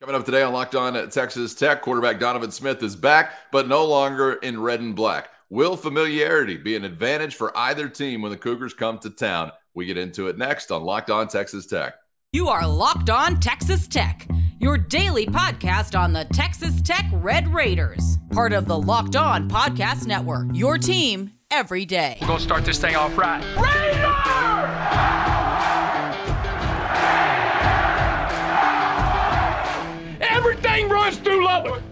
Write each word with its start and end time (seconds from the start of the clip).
Coming 0.00 0.16
up 0.16 0.24
today 0.24 0.42
on 0.42 0.52
Locked 0.52 0.74
On 0.74 0.96
at 0.96 1.12
Texas 1.12 1.54
Tech, 1.54 1.80
quarterback 1.80 2.18
Donovan 2.18 2.50
Smith 2.50 2.82
is 2.82 2.96
back, 2.96 3.32
but 3.52 3.68
no 3.68 3.84
longer 3.86 4.34
in 4.34 4.60
red 4.60 4.80
and 4.80 4.94
black. 4.94 5.30
Will 5.50 5.76
familiarity 5.76 6.56
be 6.56 6.74
an 6.74 6.84
advantage 6.84 7.36
for 7.36 7.56
either 7.56 7.88
team 7.88 8.20
when 8.20 8.32
the 8.32 8.36
Cougars 8.36 8.74
come 8.74 8.98
to 8.98 9.08
town? 9.10 9.52
We 9.72 9.86
get 9.86 9.96
into 9.96 10.26
it 10.26 10.36
next 10.36 10.72
on 10.72 10.82
Locked 10.82 11.10
On 11.10 11.28
Texas 11.28 11.64
Tech. 11.64 11.94
You 12.32 12.48
are 12.48 12.66
Locked 12.66 13.08
On 13.08 13.38
Texas 13.38 13.86
Tech, 13.86 14.28
your 14.58 14.76
daily 14.76 15.26
podcast 15.26 15.98
on 15.98 16.12
the 16.12 16.24
Texas 16.32 16.82
Tech 16.82 17.04
Red 17.12 17.46
Raiders, 17.54 18.18
part 18.32 18.52
of 18.52 18.66
the 18.66 18.78
Locked 18.78 19.16
On 19.16 19.48
Podcast 19.48 20.06
Network. 20.06 20.48
Your 20.52 20.76
team 20.76 21.30
every 21.52 21.84
day. 21.84 22.18
We're 22.20 22.26
going 22.26 22.38
to 22.40 22.44
start 22.44 22.64
this 22.64 22.80
thing 22.80 22.96
off 22.96 23.16
right. 23.16 23.42
Raider! 23.56 24.83
Runs 30.64 31.18
through 31.18 31.44
Lubbock. 31.44 31.82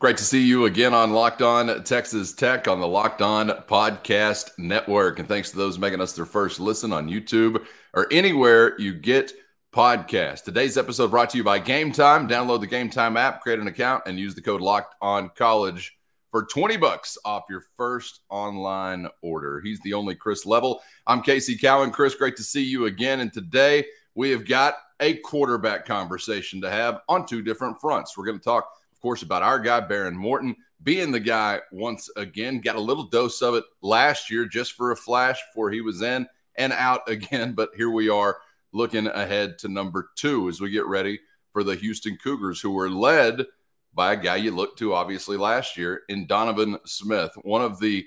Great 0.00 0.16
to 0.16 0.24
see 0.24 0.42
you 0.42 0.64
again 0.64 0.92
on 0.92 1.12
Locked 1.12 1.42
On 1.42 1.84
Texas 1.84 2.32
Tech 2.32 2.66
on 2.66 2.80
the 2.80 2.88
Locked 2.88 3.22
On 3.22 3.50
Podcast 3.68 4.50
Network. 4.58 5.20
And 5.20 5.28
thanks 5.28 5.52
to 5.52 5.56
those 5.56 5.78
making 5.78 6.00
us 6.00 6.12
their 6.12 6.26
first 6.26 6.58
listen 6.58 6.92
on 6.92 7.08
YouTube 7.08 7.64
or 7.94 8.08
anywhere 8.10 8.76
you 8.80 8.94
get 8.94 9.32
podcasts. 9.72 10.42
Today's 10.42 10.76
episode 10.76 11.12
brought 11.12 11.30
to 11.30 11.38
you 11.38 11.44
by 11.44 11.60
Gametime. 11.60 12.28
Download 12.28 12.60
the 12.60 12.66
Gametime 12.66 13.16
app, 13.16 13.42
create 13.42 13.60
an 13.60 13.68
account, 13.68 14.02
and 14.06 14.18
use 14.18 14.34
the 14.34 14.42
code 14.42 14.60
Locked 14.60 14.96
On 15.00 15.30
College 15.36 15.96
for 16.32 16.46
20 16.46 16.78
bucks 16.78 17.16
off 17.24 17.44
your 17.48 17.62
first 17.76 18.22
online 18.28 19.06
order. 19.22 19.60
He's 19.60 19.78
the 19.80 19.94
only 19.94 20.16
Chris 20.16 20.44
Level. 20.44 20.82
I'm 21.06 21.22
Casey 21.22 21.56
Cowan. 21.56 21.92
Chris, 21.92 22.16
great 22.16 22.36
to 22.38 22.42
see 22.42 22.64
you 22.64 22.86
again. 22.86 23.20
And 23.20 23.32
today 23.32 23.84
we 24.16 24.30
have 24.30 24.48
got 24.48 24.74
a 25.00 25.14
quarterback 25.18 25.86
conversation 25.86 26.60
to 26.60 26.70
have 26.70 27.00
on 27.08 27.26
two 27.26 27.42
different 27.42 27.80
fronts. 27.80 28.16
We're 28.16 28.26
going 28.26 28.38
to 28.38 28.44
talk, 28.44 28.68
of 28.92 29.00
course, 29.00 29.22
about 29.22 29.42
our 29.42 29.58
guy, 29.58 29.80
Behren 29.80 30.14
Morton, 30.14 30.56
being 30.82 31.12
the 31.12 31.20
guy 31.20 31.60
once 31.72 32.10
again. 32.16 32.60
Got 32.60 32.76
a 32.76 32.80
little 32.80 33.04
dose 33.04 33.42
of 33.42 33.54
it 33.54 33.64
last 33.82 34.30
year 34.30 34.46
just 34.46 34.72
for 34.72 34.90
a 34.90 34.96
flash 34.96 35.40
before 35.48 35.70
he 35.70 35.80
was 35.80 36.02
in 36.02 36.26
and 36.56 36.72
out 36.72 37.02
again. 37.08 37.52
But 37.52 37.70
here 37.76 37.90
we 37.90 38.08
are 38.08 38.38
looking 38.72 39.06
ahead 39.06 39.58
to 39.60 39.68
number 39.68 40.10
two 40.16 40.48
as 40.48 40.60
we 40.60 40.70
get 40.70 40.86
ready 40.86 41.20
for 41.52 41.64
the 41.64 41.76
Houston 41.76 42.18
Cougars, 42.22 42.60
who 42.60 42.70
were 42.70 42.90
led 42.90 43.46
by 43.94 44.12
a 44.12 44.16
guy 44.16 44.36
you 44.36 44.50
looked 44.50 44.78
to 44.78 44.94
obviously 44.94 45.36
last 45.36 45.76
year 45.76 46.02
in 46.08 46.26
Donovan 46.26 46.78
Smith, 46.84 47.32
one 47.42 47.62
of 47.62 47.80
the 47.80 48.06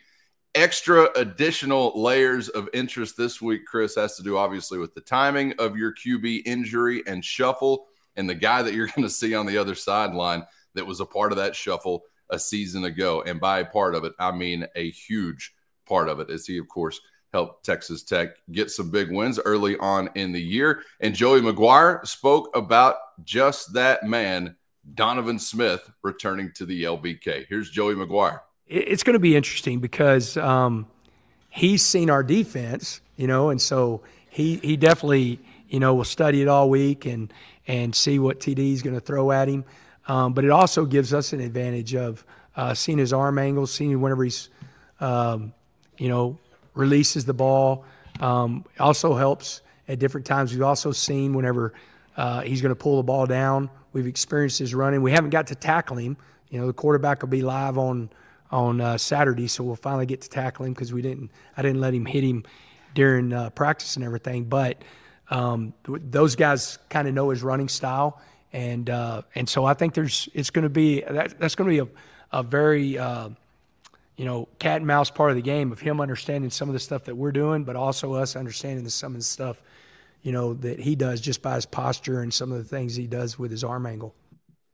extra 0.56 1.10
additional 1.16 1.94
layers 2.02 2.50
of 2.50 2.70
interest 2.74 3.18
this 3.18 3.42
week, 3.42 3.66
Chris, 3.66 3.96
has 3.96 4.16
to 4.18 4.24
do 4.24 4.38
obviously 4.38 4.78
with 4.78 4.94
the 4.94 5.02
timing 5.02 5.54
of 5.60 5.78
your 5.78 5.94
QB 5.94 6.44
injury 6.46 7.04
and 7.08 7.24
shuffle, 7.24 7.88
and 8.16 8.30
the 8.30 8.36
guy 8.36 8.62
that 8.62 8.74
you're 8.74 8.88
going 8.96 9.04
to 9.04 9.10
see 9.10 9.36
on 9.36 9.46
the 9.46 9.58
other 9.58 9.76
sideline 9.76 10.44
that 10.74 10.86
was 10.86 11.00
a 11.00 11.06
part 11.06 11.32
of 11.32 11.38
that 11.38 11.56
shuffle 11.56 12.04
a 12.30 12.40
season 12.40 12.86
ago. 12.86 13.24
And 13.26 13.40
by 13.40 13.64
part 13.64 13.96
of 13.96 14.04
it, 14.04 14.14
I 14.20 14.32
mean 14.32 14.66
a 14.76 14.90
huge 14.92 15.54
part 15.86 16.10
of 16.10 16.20
it, 16.20 16.30
as 16.30 16.46
he, 16.46 16.58
of 16.58 16.68
course, 16.68 17.00
helped 17.34 17.66
Texas 17.66 18.04
Tech 18.04 18.30
get 18.52 18.70
some 18.70 18.90
big 18.90 19.12
wins 19.12 19.40
early 19.44 19.78
on 19.78 20.10
in 20.16 20.32
the 20.32 20.42
year. 20.42 20.84
And 21.00 21.16
Joey 21.16 21.42
McGuire 21.42 22.06
spoke 22.06 22.56
about 22.56 22.98
just 23.24 23.74
that 23.74 24.04
man, 24.04 24.56
Donovan 24.96 25.40
Smith, 25.40 25.90
returning 26.04 26.52
to 26.56 26.66
the 26.66 26.84
LBK. 26.84 27.46
Here's 27.48 27.70
Joey 27.70 27.96
McGuire 27.96 28.42
it's 28.72 29.04
going 29.04 29.16
to 29.16 29.20
be 29.20 29.36
interesting 29.36 29.80
because 29.80 30.38
um, 30.38 30.88
he's 31.50 31.86
seen 31.86 32.10
our 32.10 32.24
defense, 32.24 33.02
you 33.18 33.28
know, 33.28 33.50
and 33.50 33.62
so 33.62 34.02
he 34.30 34.58
he 34.58 34.78
definitely 34.78 35.40
you 35.68 35.80
know 35.80 35.94
will 35.94 36.06
study 36.06 36.42
it 36.42 36.48
all 36.48 36.70
week 36.70 37.06
and 37.06 37.32
and 37.68 37.94
see 37.94 38.18
what 38.18 38.40
TD 38.40 38.74
is 38.74 38.82
going 38.82 38.96
to 38.96 39.02
throw 39.02 39.32
at 39.32 39.50
him. 39.50 39.66
Um, 40.08 40.34
but 40.34 40.46
it 40.46 40.52
also 40.52 40.86
gives 40.86 41.14
us 41.14 41.34
an 41.34 41.42
advantage 41.42 41.94
of 41.96 42.26
uh, 42.56 42.74
seeing 42.74 42.98
his 42.98 43.14
arm 43.14 43.38
angles, 43.38 43.74
seeing 43.74 44.00
whenever 44.00 44.24
he's 44.24 44.50
um, 45.02 45.54
you 45.98 46.08
know 46.08 46.38
releases 46.74 47.26
the 47.26 47.34
ball. 47.34 47.84
Um, 48.22 48.66
also 48.80 49.16
helps 49.16 49.62
at 49.90 50.00
different 50.00 50.26
times. 50.26 50.54
We've 50.54 50.64
also 50.64 50.94
seen 50.94 51.34
whenever 51.34 51.74
uh, 52.16 52.42
he's 52.42 52.62
going 52.62 52.72
to 52.72 52.76
pull 52.76 52.98
the 52.98 53.04
ball 53.04 53.26
down. 53.26 53.70
We've 53.92 54.08
experienced 54.08 54.60
his 54.60 54.74
running. 54.74 55.02
We 55.02 55.12
haven't 55.12 55.32
got 55.32 55.48
to 55.48 55.56
tackle 55.56 55.98
him. 55.98 56.16
You 56.50 56.60
know, 56.60 56.68
the 56.68 56.74
quarterback 56.74 57.22
will 57.22 57.30
be 57.30 57.42
live 57.42 57.78
on 57.78 58.10
on 58.52 58.82
uh, 58.82 58.98
Saturday, 58.98 59.48
so 59.48 59.64
we'll 59.64 59.76
finally 59.76 60.06
get 60.06 60.22
to 60.22 60.30
tackle 60.30 60.66
him 60.66 60.74
because 60.74 60.94
we 60.94 61.02
didn't. 61.02 61.32
I 61.56 61.62
didn't 61.62 61.82
let 61.82 61.94
him 61.94 62.06
hit 62.06 62.24
him 62.24 62.44
during 62.94 63.32
uh, 63.34 63.50
practice 63.52 63.96
and 63.96 64.04
everything. 64.04 64.46
But 64.46 64.82
um, 65.30 65.74
those 65.86 66.36
guys 66.36 66.78
kind 66.90 67.08
of 67.08 67.14
know 67.14 67.30
his 67.30 67.44
running 67.44 67.70
style, 67.70 68.22
and 68.52 68.90
uh, 68.90 69.22
and 69.36 69.48
so 69.48 69.66
I 69.66 69.74
think 69.74 69.94
there's 69.94 70.28
it's 70.34 70.50
going 70.50 70.64
to 70.64 70.70
be 70.70 71.02
that, 71.02 71.40
that's 71.40 71.56
going 71.56 71.70
to 71.70 71.86
be 71.86 71.92
a, 71.92 72.40
a 72.40 72.44
very 72.44 72.98
uh, 72.98 73.30
you 74.18 74.26
know 74.26 74.48
cat 74.60 74.78
and 74.78 74.88
mouse 74.88 75.10
part 75.10 75.32
of 75.32 75.38
the 75.38 75.42
game 75.42 75.72
of 75.72 75.80
him 75.80 76.02
understanding 76.02 76.50
some 76.50 76.68
of 76.68 76.74
the 76.74 76.80
stuff 76.80 77.06
that 77.06 77.16
we're 77.16 77.32
doing, 77.32 77.64
but 77.64 77.76
also 77.76 78.14
us 78.14 78.36
understanding 78.36 78.88
some 78.90 79.14
of 79.14 79.20
the 79.20 79.26
stuff 79.26 79.62
you 80.24 80.32
know 80.32 80.54
that 80.54 80.80
he 80.80 80.96
does 80.96 81.22
just 81.22 81.42
by 81.42 81.56
his 81.56 81.66
posture 81.66 82.22
and 82.22 82.34
some 82.34 82.52
of 82.52 82.58
the 82.58 82.64
things 82.64 82.96
he 82.96 83.08
does 83.08 83.40
with 83.40 83.50
his 83.50 83.64
arm 83.64 83.86
angle 83.86 84.14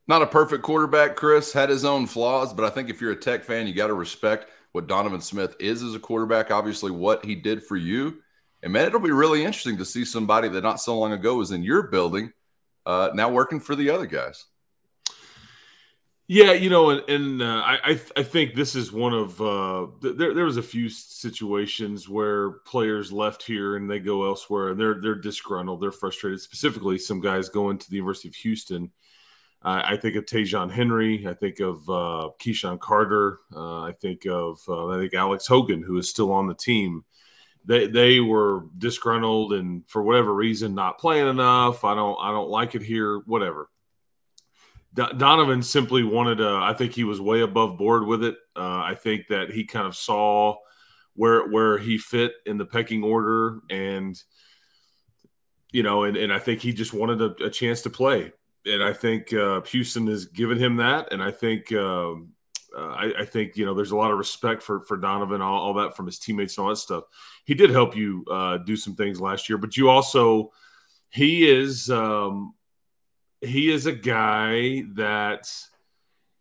not 0.08 0.22
a 0.22 0.26
perfect 0.26 0.62
quarterback, 0.64 1.16
Chris, 1.16 1.52
had 1.52 1.68
his 1.68 1.84
own 1.84 2.06
flaws, 2.06 2.54
but 2.54 2.64
I 2.64 2.70
think 2.70 2.88
if 2.88 3.00
you're 3.00 3.12
a 3.12 3.16
Tech 3.16 3.44
fan, 3.44 3.66
you 3.66 3.74
got 3.74 3.88
to 3.88 3.94
respect 3.94 4.50
what 4.72 4.86
Donovan 4.86 5.20
Smith 5.20 5.54
is 5.60 5.82
as 5.82 5.94
a 5.94 6.00
quarterback, 6.00 6.50
obviously, 6.50 6.90
what 6.90 7.24
he 7.24 7.34
did 7.34 7.62
for 7.62 7.76
you. 7.76 8.22
And 8.62 8.72
man, 8.72 8.86
it'll 8.86 9.00
be 9.00 9.12
really 9.12 9.44
interesting 9.44 9.76
to 9.78 9.84
see 9.84 10.04
somebody 10.04 10.48
that 10.48 10.62
not 10.62 10.80
so 10.80 10.98
long 10.98 11.12
ago 11.12 11.36
was 11.36 11.52
in 11.52 11.62
your 11.62 11.84
building 11.84 12.32
uh, 12.86 13.10
now 13.14 13.30
working 13.30 13.60
for 13.60 13.76
the 13.76 13.90
other 13.90 14.06
guys. 14.06 14.46
Yeah, 16.30 16.52
you 16.52 16.68
know, 16.68 16.90
and, 16.90 17.08
and 17.08 17.40
uh, 17.40 17.62
I 17.64 17.98
I 18.14 18.22
think 18.22 18.54
this 18.54 18.74
is 18.74 18.92
one 18.92 19.14
of 19.14 19.40
uh, 19.40 19.86
there. 20.02 20.34
There 20.34 20.44
was 20.44 20.58
a 20.58 20.62
few 20.62 20.90
situations 20.90 22.06
where 22.06 22.50
players 22.50 23.10
left 23.10 23.42
here 23.42 23.76
and 23.76 23.90
they 23.90 23.98
go 23.98 24.26
elsewhere, 24.26 24.68
and 24.68 24.78
they're 24.78 25.00
they're 25.00 25.14
disgruntled, 25.14 25.80
they're 25.80 25.90
frustrated. 25.90 26.42
Specifically, 26.42 26.98
some 26.98 27.20
guys 27.20 27.48
going 27.48 27.78
to 27.78 27.88
the 27.88 27.96
University 27.96 28.28
of 28.28 28.34
Houston 28.34 28.90
I 29.62 29.96
think 29.96 30.16
of 30.16 30.24
Tajon 30.24 30.70
Henry. 30.70 31.26
I 31.26 31.34
think 31.34 31.60
of 31.60 31.78
uh, 31.88 32.30
KeSean 32.38 32.78
Carter. 32.78 33.40
Uh, 33.54 33.82
I 33.82 33.92
think 33.92 34.24
of 34.26 34.60
uh, 34.68 34.88
I 34.88 34.98
think 34.98 35.14
Alex 35.14 35.46
Hogan, 35.46 35.82
who 35.82 35.98
is 35.98 36.08
still 36.08 36.32
on 36.32 36.46
the 36.46 36.54
team. 36.54 37.04
They 37.64 37.86
they 37.86 38.20
were 38.20 38.64
disgruntled 38.78 39.52
and 39.52 39.82
for 39.88 40.02
whatever 40.02 40.32
reason 40.32 40.74
not 40.74 40.98
playing 40.98 41.28
enough. 41.28 41.84
I 41.84 41.94
don't 41.94 42.16
I 42.20 42.30
don't 42.30 42.50
like 42.50 42.74
it 42.74 42.82
here. 42.82 43.18
Whatever. 43.26 43.68
Do- 44.94 45.12
Donovan 45.16 45.62
simply 45.62 46.04
wanted. 46.04 46.40
I 46.40 46.72
think 46.72 46.92
he 46.92 47.04
was 47.04 47.20
way 47.20 47.40
above 47.40 47.76
board 47.76 48.06
with 48.06 48.22
it. 48.22 48.36
Uh, 48.56 48.82
I 48.84 48.94
think 48.94 49.26
that 49.28 49.50
he 49.50 49.64
kind 49.64 49.86
of 49.86 49.96
saw 49.96 50.56
where 51.14 51.48
where 51.48 51.78
he 51.78 51.98
fit 51.98 52.32
in 52.46 52.58
the 52.58 52.64
pecking 52.64 53.02
order 53.02 53.58
and 53.70 54.20
you 55.72 55.82
know, 55.82 56.04
and, 56.04 56.16
and 56.16 56.32
I 56.32 56.38
think 56.38 56.60
he 56.60 56.72
just 56.72 56.94
wanted 56.94 57.20
a, 57.20 57.44
a 57.44 57.50
chance 57.50 57.82
to 57.82 57.90
play 57.90 58.32
and 58.68 58.82
I 58.82 58.92
think 58.92 59.32
uh, 59.32 59.62
Houston 59.62 60.06
has 60.06 60.26
given 60.26 60.58
him 60.58 60.76
that, 60.76 61.12
and 61.12 61.22
I 61.22 61.30
think 61.30 61.72
um, 61.72 62.32
uh, 62.76 62.88
I, 62.88 63.12
I, 63.20 63.24
think 63.24 63.56
you 63.56 63.64
know 63.64 63.74
there's 63.74 63.90
a 63.90 63.96
lot 63.96 64.10
of 64.10 64.18
respect 64.18 64.62
for 64.62 64.82
for 64.82 64.96
Donovan, 64.96 65.40
all, 65.40 65.58
all, 65.58 65.74
that 65.74 65.96
from 65.96 66.06
his 66.06 66.18
teammates 66.18 66.56
and 66.56 66.64
all 66.64 66.70
that 66.70 66.76
stuff. 66.76 67.04
He 67.44 67.54
did 67.54 67.70
help 67.70 67.96
you 67.96 68.24
uh, 68.30 68.58
do 68.58 68.76
some 68.76 68.94
things 68.94 69.20
last 69.20 69.48
year, 69.48 69.58
but 69.58 69.76
you 69.76 69.88
also 69.88 70.52
he 71.10 71.48
is 71.48 71.90
um, 71.90 72.54
he 73.40 73.70
is 73.70 73.86
a 73.86 73.92
guy 73.92 74.82
that 74.94 75.50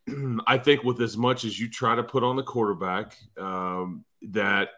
I 0.48 0.58
think 0.58 0.84
with 0.84 1.02
as 1.02 1.18
much 1.18 1.46
as 1.46 1.60
you 1.60 1.70
try 1.70 1.96
to 1.96 2.04
put 2.04 2.24
on 2.24 2.36
the 2.36 2.44
quarterback, 2.44 3.18
um, 3.38 4.04
that 4.24 4.70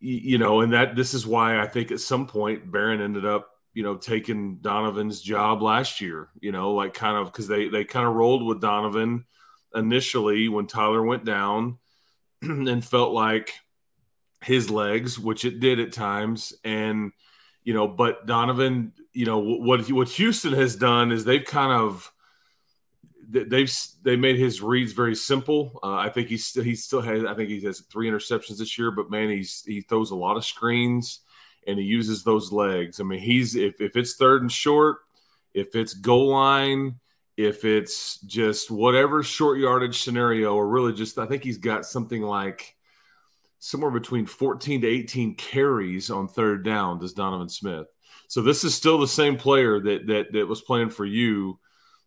you 0.00 0.38
know, 0.38 0.60
and 0.60 0.72
that 0.72 0.96
this 0.96 1.14
is 1.14 1.26
why 1.26 1.58
I 1.58 1.66
think 1.66 1.90
at 1.90 2.00
some 2.00 2.26
point 2.26 2.70
Behren 2.70 3.00
ended 3.00 3.24
up 3.24 3.53
you 3.74 3.82
know, 3.82 3.96
taking 3.96 4.56
Donovan's 4.58 5.20
job 5.20 5.60
last 5.60 6.00
year, 6.00 6.28
you 6.40 6.52
know, 6.52 6.72
like 6.72 6.94
kind 6.94 7.16
of 7.16 7.26
because 7.26 7.48
they 7.48 7.68
they 7.68 7.84
kind 7.84 8.06
of 8.06 8.14
rolled 8.14 8.46
with 8.46 8.60
Donovan 8.60 9.24
initially 9.74 10.48
when 10.48 10.68
Tyler 10.68 11.02
went 11.02 11.24
down 11.24 11.78
and 12.42 12.84
felt 12.84 13.12
like 13.12 13.52
his 14.42 14.70
legs, 14.70 15.18
which 15.18 15.44
it 15.44 15.58
did 15.58 15.80
at 15.80 15.92
times, 15.92 16.54
and 16.62 17.10
you 17.64 17.74
know, 17.74 17.88
but 17.88 18.26
Donovan, 18.26 18.92
you 19.12 19.26
know, 19.26 19.38
what 19.38 19.90
what 19.90 20.08
Houston 20.10 20.52
has 20.52 20.76
done 20.76 21.10
is 21.10 21.24
they've 21.24 21.44
kind 21.44 21.72
of 21.72 22.12
they've 23.28 23.72
they 24.02 24.14
made 24.14 24.36
his 24.36 24.62
reads 24.62 24.92
very 24.92 25.16
simple. 25.16 25.80
Uh, 25.82 25.94
I 25.94 26.10
think 26.10 26.28
he's 26.28 26.52
he 26.52 26.76
still 26.76 27.00
has 27.00 27.24
I 27.24 27.34
think 27.34 27.48
he 27.48 27.60
has 27.62 27.80
three 27.80 28.08
interceptions 28.08 28.58
this 28.58 28.78
year, 28.78 28.92
but 28.92 29.10
man, 29.10 29.30
he's 29.30 29.64
he 29.66 29.80
throws 29.80 30.12
a 30.12 30.16
lot 30.16 30.36
of 30.36 30.44
screens 30.44 31.20
and 31.66 31.78
he 31.78 31.84
uses 31.84 32.22
those 32.22 32.52
legs. 32.52 33.00
I 33.00 33.04
mean, 33.04 33.20
he's 33.20 33.54
if, 33.54 33.80
if 33.80 33.96
it's 33.96 34.14
third 34.14 34.42
and 34.42 34.52
short, 34.52 34.98
if 35.52 35.74
it's 35.74 35.94
goal 35.94 36.30
line, 36.30 37.00
if 37.36 37.64
it's 37.64 38.20
just 38.20 38.70
whatever 38.70 39.22
short 39.22 39.58
yardage 39.58 40.02
scenario, 40.02 40.54
or 40.54 40.68
really 40.68 40.92
just 40.92 41.18
I 41.18 41.26
think 41.26 41.42
he's 41.42 41.58
got 41.58 41.86
something 41.86 42.22
like 42.22 42.76
somewhere 43.58 43.90
between 43.90 44.26
14 44.26 44.82
to 44.82 44.86
18 44.86 45.36
carries 45.36 46.10
on 46.10 46.28
third 46.28 46.64
down, 46.64 46.98
does 46.98 47.14
Donovan 47.14 47.48
Smith. 47.48 47.86
So 48.28 48.42
this 48.42 48.64
is 48.64 48.74
still 48.74 48.98
the 48.98 49.08
same 49.08 49.36
player 49.36 49.80
that 49.80 50.06
that 50.06 50.32
that 50.32 50.48
was 50.48 50.60
playing 50.60 50.90
for 50.90 51.04
you 51.04 51.58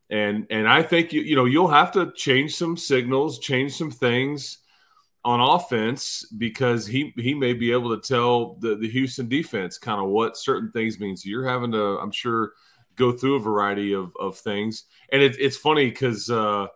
and 0.10 0.48
and 0.50 0.68
I 0.68 0.84
think 0.84 1.14
you 1.14 1.22
you 1.22 1.36
know 1.36 1.46
you'll 1.46 1.68
have 1.68 1.92
to 1.94 2.12
change 2.16 2.56
some 2.56 2.78
signals, 2.78 3.40
change 3.40 3.76
some 3.76 3.92
things 3.92 4.60
on 5.28 5.42
offense 5.42 6.26
because 6.38 6.88
he 6.88 7.14
he 7.18 7.34
may 7.34 7.52
be 7.52 7.74
able 7.74 7.94
to 7.94 8.02
tell 8.02 8.56
the, 8.62 8.78
the 8.78 8.88
Houston 8.88 9.28
defense 9.28 9.78
kind 9.78 10.00
of 10.00 10.08
what 10.08 10.38
certain 10.38 10.72
things 10.72 11.02
mean. 11.02 11.18
So 11.18 11.28
you're 11.28 11.46
having 11.46 11.74
to, 11.74 12.00
I'm 12.00 12.12
sure, 12.12 12.54
go 12.96 13.12
through 13.12 13.36
a 13.36 13.40
variety 13.42 13.92
of, 13.92 14.16
of 14.18 14.38
things. 14.38 14.86
And 15.12 15.22
it, 15.22 15.36
it's 15.38 15.58
funny 15.58 15.90
because 15.90 16.30
uh, 16.30 16.68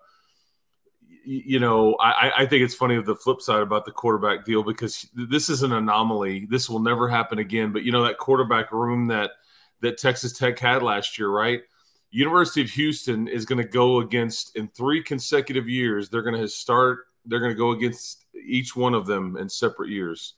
you 1.23 1.61
know 1.61 1.95
I, 2.01 2.31
I 2.39 2.45
think 2.45 2.63
it's 2.63 2.75
funny 2.75 2.97
of 2.97 3.05
the 3.05 3.15
flip 3.15 3.39
side 3.39 3.61
about 3.61 3.85
the 3.85 3.91
quarterback 3.91 4.43
deal 4.43 4.63
because 4.63 5.07
this 5.13 5.47
is 5.49 5.63
an 5.63 5.71
anomaly. 5.71 6.45
This 6.49 6.69
will 6.69 6.79
never 6.79 7.07
happen 7.07 7.39
again. 7.39 7.71
But 7.71 7.83
you 7.83 7.93
know 7.93 8.03
that 8.03 8.17
quarterback 8.17 8.73
room 8.73 9.07
that 9.07 9.31
that 9.79 9.97
Texas 9.97 10.37
Tech 10.37 10.59
had 10.59 10.83
last 10.83 11.17
year, 11.17 11.29
right? 11.29 11.61
University 12.09 12.61
of 12.61 12.69
Houston 12.71 13.29
is 13.29 13.45
going 13.45 13.63
to 13.63 13.69
go 13.69 14.01
against 14.01 14.57
in 14.57 14.67
three 14.67 15.01
consecutive 15.01 15.69
years. 15.69 16.09
They're 16.09 16.21
going 16.21 16.41
to 16.41 16.49
start. 16.49 17.05
They're 17.23 17.39
going 17.39 17.53
to 17.53 17.57
go 17.57 17.71
against 17.71 18.20
each 18.45 18.75
one 18.75 18.93
of 18.93 19.05
them 19.05 19.37
in 19.37 19.49
separate 19.49 19.89
years, 19.89 20.33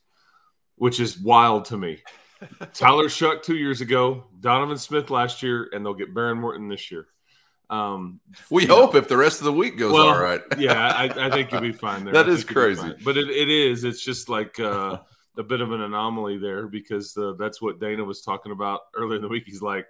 which 0.76 1.00
is 1.00 1.18
wild 1.18 1.66
to 1.66 1.76
me. 1.76 2.02
Tyler 2.72 3.06
Shough 3.06 3.42
two 3.42 3.56
years 3.56 3.80
ago, 3.80 4.24
Donovan 4.40 4.78
Smith 4.78 5.10
last 5.10 5.42
year, 5.42 5.68
and 5.72 5.84
they'll 5.84 5.94
get 5.94 6.14
Behren 6.14 6.38
Morton 6.38 6.68
this 6.68 6.90
year. 6.90 7.06
Um, 7.70 8.20
we 8.50 8.66
hope 8.66 8.92
know. 8.92 8.98
if 8.98 9.08
the 9.08 9.16
rest 9.16 9.40
of 9.40 9.46
the 9.46 9.52
week 9.52 9.78
goes 9.78 9.92
well, 9.92 10.08
all 10.08 10.20
right. 10.20 10.42
yeah, 10.58 10.88
I, 10.88 11.26
I, 11.26 11.30
think 11.30 11.50
you'll 11.50 11.62
be 11.62 11.72
fine 11.86 12.04
there. 12.04 12.12
That 12.12 12.28
is 12.28 12.44
crazy, 12.44 12.94
but 13.02 13.16
it, 13.16 13.30
it 13.30 13.48
is. 13.48 13.84
It's 13.84 14.04
just 14.04 14.28
like 14.28 14.60
uh, 14.60 14.98
a 15.38 15.42
bit 15.42 15.60
of 15.60 15.72
an 15.72 15.80
anomaly 15.80 16.38
there 16.38 16.66
because 16.66 17.16
uh, 17.16 17.32
that's 17.38 17.62
what 17.62 17.80
Dana 17.80 18.04
was 18.04 18.20
talking 18.20 18.52
about 18.52 18.80
earlier 18.94 19.16
in 19.16 19.22
the 19.22 19.28
week. 19.28 19.44
He's 19.46 19.62
like, 19.62 19.86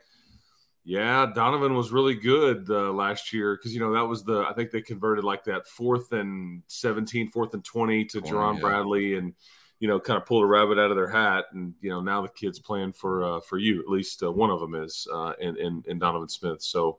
yeah, 0.84 1.32
Donovan 1.34 1.74
was 1.74 1.92
really 1.92 2.14
good 2.14 2.68
uh, 2.68 2.92
last 2.92 3.32
year 3.32 3.56
because 3.56 3.72
you 3.72 3.80
know 3.80 3.94
that 3.94 4.04
was 4.04 4.22
the 4.22 4.44
I 4.46 4.52
think 4.52 4.70
they 4.70 4.82
converted 4.82 5.24
like 5.24 5.44
that 5.44 5.66
fourth 5.66 6.12
and 6.12 6.62
17, 6.66 7.28
fourth 7.28 7.54
and 7.54 7.64
twenty 7.64 8.04
to 8.04 8.20
20, 8.20 8.30
Jerand 8.30 8.58
yeah. 8.58 8.60
Bradley 8.60 9.14
and 9.16 9.32
you 9.80 9.88
know 9.88 9.98
kind 9.98 10.18
of 10.20 10.26
pulled 10.26 10.42
a 10.42 10.46
rabbit 10.46 10.78
out 10.78 10.90
of 10.90 10.96
their 10.96 11.08
hat 11.08 11.46
and 11.52 11.72
you 11.80 11.88
know 11.88 12.00
now 12.00 12.20
the 12.20 12.28
kid's 12.28 12.58
playing 12.58 12.92
for 12.92 13.24
uh, 13.24 13.40
for 13.40 13.56
you 13.56 13.80
at 13.80 13.88
least 13.88 14.22
uh, 14.22 14.30
one 14.30 14.50
of 14.50 14.60
them 14.60 14.74
is 14.74 15.08
uh, 15.12 15.32
in, 15.40 15.56
in, 15.56 15.82
in 15.86 15.98
Donovan 15.98 16.28
Smith. 16.28 16.60
So, 16.60 16.98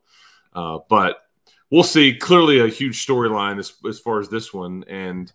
uh, 0.53 0.79
but 0.89 1.21
we'll 1.69 1.83
see. 1.83 2.15
Clearly, 2.15 2.61
a 2.61 2.67
huge 2.67 3.05
storyline 3.05 3.59
as 3.59 3.73
as 3.88 3.99
far 3.99 4.19
as 4.19 4.29
this 4.29 4.53
one 4.53 4.83
and. 4.88 5.31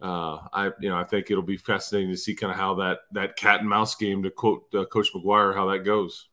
Uh, 0.00 0.38
I 0.54 0.70
you 0.80 0.88
know 0.88 0.96
I 0.96 1.04
think 1.04 1.30
it'll 1.30 1.42
be 1.42 1.58
fascinating 1.58 2.10
to 2.12 2.16
see 2.16 2.34
kind 2.34 2.50
of 2.50 2.56
how 2.56 2.76
that 2.76 3.00
that 3.12 3.36
cat 3.36 3.60
and 3.60 3.68
mouse 3.68 3.94
game 3.94 4.22
to 4.22 4.30
quote 4.30 4.74
uh, 4.74 4.86
Coach 4.86 5.08
McGuire 5.14 5.54
how 5.54 5.68
that 5.68 5.80
goes. 5.80 6.28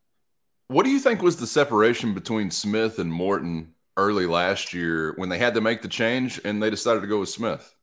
What 0.70 0.86
do 0.86 0.92
you 0.92 1.00
think 1.00 1.24
was 1.24 1.36
the 1.36 1.48
separation 1.48 2.14
between 2.14 2.52
Smith 2.52 3.00
and 3.00 3.12
Morton 3.12 3.74
early 3.98 4.28
last 4.28 4.72
year 4.72 5.14
when 5.16 5.28
they 5.28 5.40
had 5.40 5.56
to 5.56 5.62
make 5.62 5.82
the 5.82 5.88
change 5.88 6.40
and 6.46 6.62
they 6.62 6.70
decided 6.70 7.02
to 7.02 7.08
go 7.08 7.20
with 7.20 7.30
Smith 7.30 7.74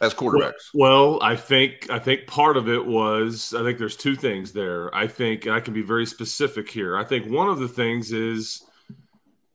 as 0.00 0.14
quarterbacks? 0.14 0.70
Well, 0.72 1.10
well 1.10 1.22
I 1.22 1.36
think 1.36 1.90
I 1.90 1.98
think 1.98 2.26
part 2.26 2.56
of 2.56 2.66
it 2.66 2.86
was 2.86 3.52
I 3.52 3.62
think 3.62 3.76
there's 3.76 3.94
two 3.94 4.16
things 4.16 4.52
there. 4.52 4.92
I 4.94 5.06
think 5.06 5.46
I 5.46 5.60
can 5.60 5.74
be 5.74 5.82
very 5.82 6.06
specific 6.06 6.70
here. 6.70 6.96
I 6.96 7.04
think 7.04 7.30
one 7.30 7.50
of 7.50 7.58
the 7.58 7.68
things 7.68 8.10
is 8.10 8.62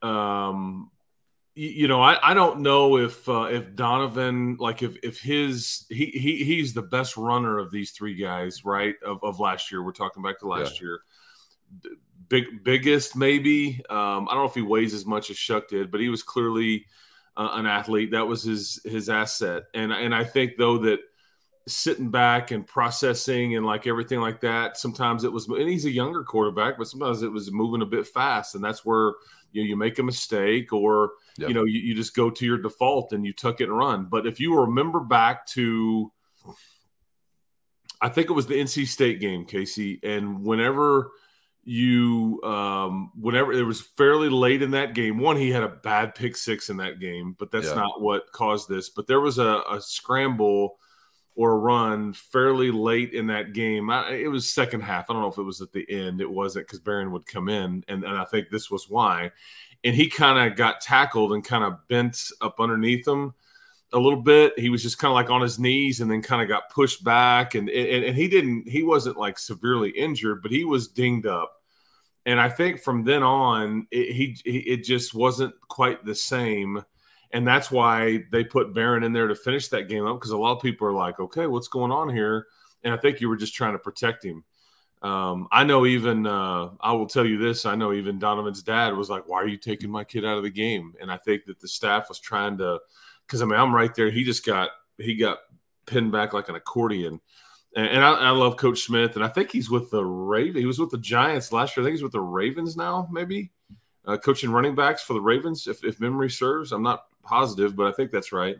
um 0.04 0.92
you 1.56 1.88
know, 1.88 2.02
I, 2.02 2.32
I 2.32 2.34
don't 2.34 2.62
know 2.62 2.98
if 2.98 3.28
uh, 3.30 3.48
if 3.52 3.76
Donovan 3.76 4.58
like 4.60 4.84
if 4.84 4.96
if 5.02 5.20
his 5.20 5.88
he, 5.90 6.06
he 6.06 6.44
he's 6.44 6.74
the 6.74 6.82
best 6.84 7.18
runner 7.18 7.58
of 7.58 7.72
these 7.72 7.92
three 7.92 8.16
guys, 8.16 8.64
right? 8.64 8.96
Of, 9.04 9.24
of 9.24 9.40
last 9.40 9.72
year. 9.72 9.84
We're 9.84 9.92
talking 9.92 10.22
back 10.22 10.40
to 10.40 10.48
last 10.48 10.80
yeah. 10.80 10.86
year 10.86 11.00
big 12.30 12.64
biggest 12.64 13.16
maybe. 13.16 13.81
Um, 13.90 14.28
I 14.28 14.34
don't 14.34 14.44
know 14.44 14.50
if 14.50 14.56
he 14.56 14.62
weighs 14.62 14.94
as 14.94 15.06
much 15.06 15.30
as 15.30 15.38
Shough 15.38 15.68
did, 15.68 15.92
but 15.92 16.02
he 16.02 16.10
was 16.10 16.24
clearly 16.24 16.86
uh, 17.38 17.50
an 17.54 17.66
athlete. 17.66 18.12
That 18.12 18.28
was 18.28 18.44
his 18.44 18.80
his 18.86 19.10
asset, 19.10 19.64
and 19.74 19.92
and 19.92 20.14
I 20.14 20.24
think 20.24 20.54
though 20.58 20.80
that 20.80 21.00
sitting 21.68 22.10
back 22.10 22.52
and 22.52 22.68
processing 22.68 23.56
and 23.56 23.66
like 23.66 23.88
everything 23.88 24.20
like 24.20 24.42
that, 24.42 24.78
sometimes 24.78 25.24
it 25.24 25.31
was. 25.31 25.48
And 25.48 25.70
he's 25.70 25.86
a 25.86 25.92
younger 25.92 26.24
quarterback, 26.24 26.78
but 26.78 26.88
sometimes 26.88 27.24
it 27.24 27.31
was 27.31 27.52
moving 27.52 27.81
a 27.81 27.86
bit 27.86 28.08
fast, 28.08 28.56
and 28.56 28.64
that's 28.64 28.84
where 28.84 29.14
you 29.52 29.64
know, 29.64 29.68
you 29.68 29.78
make 29.78 30.00
a 30.00 30.04
mistake 30.04 30.74
or 30.74 31.12
yep. 31.38 31.50
you 31.50 31.56
know 31.56 31.64
you, 31.64 31.80
you 31.80 31.96
just 31.96 32.16
go 32.16 32.30
to 32.30 32.46
your 32.46 32.58
default 32.58 33.14
and 33.14 33.25
you 33.25 33.34
tuck 33.34 33.62
it 33.62 33.66
and 33.66 33.78
run. 33.78 34.08
But 34.10 34.28
if 34.28 34.40
you 34.40 34.60
remember 34.60 35.00
back 35.00 35.46
to 35.48 36.12
I 38.02 38.10
think 38.10 38.30
it 38.30 38.34
was 38.34 38.48
the 38.48 38.56
NC 38.56 38.88
State 38.88 39.22
game, 39.22 39.46
Casey, 39.46 40.00
and 40.04 40.44
whenever 40.44 41.12
you 41.65 42.42
um 42.44 43.10
whenever 43.18 43.54
it 43.54 43.63
was 43.63 43.80
fairly 43.80 44.30
late 44.30 44.62
in 44.62 44.71
that 44.71 44.94
game. 44.94 45.18
One 45.18 45.38
he 45.38 45.50
had 45.50 45.63
a 45.63 45.69
bad 45.69 46.13
pick 46.13 46.36
six 46.36 46.69
in 46.69 46.77
that 46.77 47.00
game 47.00 47.36
but 47.39 47.51
that's 47.51 47.68
yeah. 47.68 47.75
not 47.75 48.01
what 48.01 48.31
caused 48.31 48.68
this. 48.68 48.89
But 48.89 49.07
there 49.07 49.21
was 49.21 49.38
a, 49.38 49.62
a, 49.71 49.80
scramble 49.80 50.77
or 51.36 51.54
a 51.54 51.57
run 51.57 52.13
fairly 52.13 52.69
late 52.69 53.13
in 53.13 53.27
that 53.27 53.54
game. 53.54 53.89
I, 53.89 54.12
it 54.12 54.27
was 54.27 54.48
second 54.48 54.81
half. 54.81 55.10
I 55.10 55.13
don't 55.13 55.21
know 55.21 55.31
if 55.31 55.38
it 55.38 55.44
was 55.44 55.62
at 55.62 55.71
the 55.71 55.89
end. 55.89 56.21
It 56.21 56.30
wasn't 56.30 56.68
because 56.68 56.80
Behren 56.80 57.12
would 57.12 57.25
come 57.25 57.50
in 57.50 57.83
and, 57.88 58.04
and 58.04 58.18
i 58.18 58.25
think 58.25 58.50
this 58.50 58.69
was 58.69 58.89
why. 58.89 59.31
And 59.86 59.95
he 59.95 60.10
kind 60.10 60.51
of 60.51 60.57
got 60.57 60.81
tackled 60.81 61.33
and 61.33 61.44
kind 61.44 61.63
of 61.63 61.88
bent 61.88 62.30
up 62.42 62.60
underneath 62.60 63.07
him 63.07 63.33
a 63.94 64.00
little 64.00 64.22
bit 64.22 64.57
he 64.57 64.69
was 64.69 64.81
just 64.81 64.98
kind 64.98 65.10
of 65.10 65.16
like 65.16 65.30
on 65.30 65.42
his 65.42 65.60
knees 65.60 66.01
and 66.01 66.10
then 66.10 66.22
kind 66.22 66.42
of 66.42 66.48
got 66.48 66.69
pushed 66.69 67.04
back 67.04 67.56
and, 67.56 67.69
and 67.69 68.04
and 68.04 68.18
he 68.18 68.28
didn't 68.28 68.68
he 68.68 68.84
wasn't 68.84 69.18
like 69.18 69.38
severely 69.38 69.90
injured 69.92 70.42
but 70.42 70.51
he 70.51 70.66
was 70.66 70.88
dinged 70.88 71.25
up 71.25 71.63
and 72.25 72.40
I 72.40 72.50
think 72.50 72.81
from 72.81 73.04
then 73.04 73.22
on, 73.22 73.88
it, 73.92 74.13
he, 74.13 74.60
it 74.60 74.84
just 74.84 75.13
wasn't 75.13 75.54
quite 75.68 76.06
the 76.06 76.16
same, 76.16 76.84
and 77.31 77.45
that's 77.45 77.69
why 77.69 78.24
they 78.31 78.44
put 78.44 78.74
Behren 78.74 79.04
in 79.04 79.12
there 79.12 79.28
to 79.28 79.36
finish 79.36 79.68
that 79.69 79.90
game 79.90 80.06
up 80.06 80.18
because 80.18 80.31
a 80.31 80.38
lot 80.38 80.56
of 80.56 80.62
people 80.62 80.88
are 80.88 80.94
like, 80.94 81.19
okay, 81.19 81.48
what's 81.48 81.68
going 81.68 81.92
on 81.92 82.10
here? 82.10 82.48
And 82.84 82.94
I 82.94 82.98
think 82.98 83.19
you 83.19 83.28
were 83.28 83.38
just 83.38 83.56
trying 83.56 83.74
to 83.74 83.80
protect 83.80 84.24
him. 84.24 84.44
Um, 85.01 85.50
I 85.51 85.66
know 85.66 85.86
even 85.86 86.25
uh, 86.25 86.69
I 86.80 86.94
will 86.94 87.07
tell 87.07 87.25
you 87.25 87.38
this. 87.38 87.66
I 87.66 87.75
know 87.75 87.92
even 87.92 88.19
Donovan's 88.19 88.63
dad 88.63 88.96
was 88.96 89.10
like, 89.10 89.28
"Why 89.28 89.42
are 89.42 89.48
you 89.48 89.57
taking 89.57 89.92
my 89.92 90.06
kid 90.06 90.24
out 90.24 90.38
of 90.38 90.44
the 90.44 90.50
game?" 90.50 90.94
And 91.01 91.12
I 91.12 91.18
think 91.18 91.44
that 91.46 91.60
the 91.60 91.68
staff 91.68 92.07
was 92.07 92.19
trying 92.19 92.57
to, 92.60 92.80
because 93.34 93.42
I 93.42 93.46
mean 93.46 93.60
I'm 93.60 93.74
right 93.74 93.94
there. 93.96 94.12
He 94.12 94.24
just 94.24 94.46
got 94.46 94.70
he 94.98 95.16
got 95.16 95.40
pinned 95.86 96.12
back 96.12 96.34
like 96.34 96.50
an 96.50 96.56
accordion 96.56 97.20
and, 97.76 98.04
I, 98.04 98.14
I, 98.14 98.30
love 98.30 98.58
Coach 98.58 98.82
Smith, 98.82 99.16
and 99.16 99.26
I 99.26 99.28
think 99.28 99.52
he's 99.52 99.70
with 99.70 99.90
the 99.90 100.04
Raven. 100.04 100.62
He 100.62 100.68
was 100.68 100.80
with 100.80 100.92
the 100.92 100.98
Giants 100.98 101.52
last 101.52 101.76
year. 101.76 101.84
I 101.84 101.86
think 101.86 101.96
he's 101.96 102.04
with 102.04 102.12
the 102.12 102.22
Ravens 102.22 102.78
now, 102.78 103.08
maybe 103.12 103.52
uh, 104.06 104.18
coaching 104.18 104.52
running 104.52 104.76
backs 104.76 105.02
for 105.02 105.14
the 105.14 105.22
Ravens, 105.22 105.68
if, 105.68 105.84
if 105.84 106.00
memory 106.00 106.30
serves. 106.30 106.72
I'm 106.72 106.84
not 106.84 107.06
positive, 107.24 107.75
but 107.75 107.88
I 107.88 107.92
think 107.94 108.12
that's 108.12 108.32
right. 108.32 108.58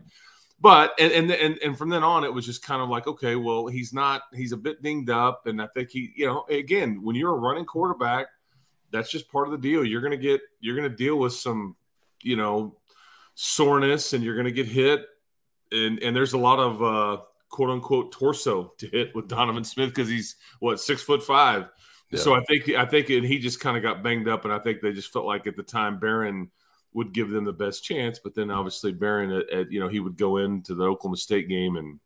But 0.60 0.94
and, 0.98 1.12
and 1.12 1.30
and 1.30 1.58
and 1.58 1.76
from 1.76 1.90
then 1.90 2.02
on, 2.02 2.24
it 2.24 2.32
was 2.32 2.46
just 2.46 2.62
kind 2.62 2.80
of 2.80 2.88
like, 2.88 3.06
okay, 3.06 3.36
well, 3.36 3.66
he's 3.66 3.92
not. 3.92 4.22
He's 4.34 4.52
a 4.52 4.56
bit 4.56 4.82
dinged 4.82 5.10
up, 5.10 5.46
and 5.46 5.60
I 5.60 5.66
think 5.68 5.90
he, 5.90 6.12
you 6.16 6.26
know, 6.26 6.44
again, 6.48 7.02
when 7.02 7.16
you're 7.16 7.34
a 7.34 7.38
running 7.38 7.66
quarterback, 7.66 8.28
that's 8.90 9.10
just 9.10 9.30
part 9.30 9.46
of 9.46 9.52
the 9.52 9.58
deal. 9.58 9.84
You're 9.84 10.00
gonna 10.00 10.16
get, 10.16 10.40
you're 10.60 10.76
gonna 10.76 10.88
deal 10.88 11.18
with 11.18 11.34
some, 11.34 11.76
you 12.22 12.36
know, 12.36 12.76
soreness, 13.34 14.12
and 14.12 14.24
you're 14.24 14.36
gonna 14.36 14.50
get 14.50 14.66
hit, 14.66 15.06
and 15.72 15.98
and 16.00 16.14
there's 16.14 16.32
a 16.32 16.38
lot 16.38 16.58
of. 16.58 16.82
uh 16.82 17.22
quote 17.54 17.70
unquote 17.70 18.10
torso 18.10 18.72
to 18.78 18.88
hit 18.88 19.14
with 19.14 19.28
Donovan 19.28 19.62
Smith 19.62 19.90
because 19.90 20.08
he's 20.08 20.34
what 20.58 20.80
six 20.80 21.02
foot 21.02 21.22
five. 21.22 21.68
Yeah. 22.10 22.18
So 22.18 22.34
I 22.34 22.42
think 22.48 22.68
I 22.70 22.84
think 22.84 23.10
and 23.10 23.24
he 23.24 23.38
just 23.38 23.60
kind 23.60 23.76
of 23.76 23.82
got 23.82 24.02
banged 24.02 24.28
up, 24.28 24.44
and 24.44 24.52
I 24.52 24.58
think 24.58 24.80
they 24.80 24.92
just 24.92 25.12
felt 25.12 25.24
like 25.24 25.46
at 25.46 25.54
the 25.54 25.62
time 25.62 26.00
Behren 26.00 26.48
would 26.94 27.12
give 27.12 27.30
them 27.30 27.44
the 27.44 27.52
best 27.52 27.84
chance, 27.84 28.18
but 28.18 28.34
then 28.34 28.50
obviously 28.50 28.92
Behren 28.92 29.40
at, 29.40 29.50
at 29.50 29.70
you 29.70 29.78
know 29.78 29.88
he 29.88 30.00
would 30.00 30.16
go 30.16 30.38
into 30.38 30.74
the 30.74 30.84
Oklahoma 30.84 31.16
State 31.16 31.48
game 31.48 31.76
and 31.76 32.00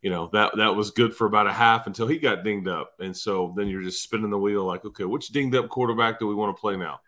you 0.00 0.10
know 0.10 0.30
that 0.32 0.56
that 0.56 0.76
was 0.76 0.92
good 0.92 1.14
for 1.14 1.26
about 1.26 1.48
a 1.48 1.52
half 1.52 1.88
until 1.88 2.06
he 2.06 2.18
got 2.18 2.44
dinged 2.44 2.68
up, 2.68 2.92
and 3.00 3.16
so 3.16 3.52
then 3.56 3.66
you're 3.66 3.82
just 3.82 4.02
spinning 4.02 4.30
the 4.30 4.38
wheel 4.38 4.64
like, 4.64 4.84
okay, 4.84 5.04
which 5.04 5.28
dinged 5.28 5.56
up 5.56 5.68
quarterback 5.68 6.20
do 6.20 6.28
we 6.28 6.34
want 6.36 6.56
to 6.56 6.60
play 6.60 6.76
now? 6.76 7.00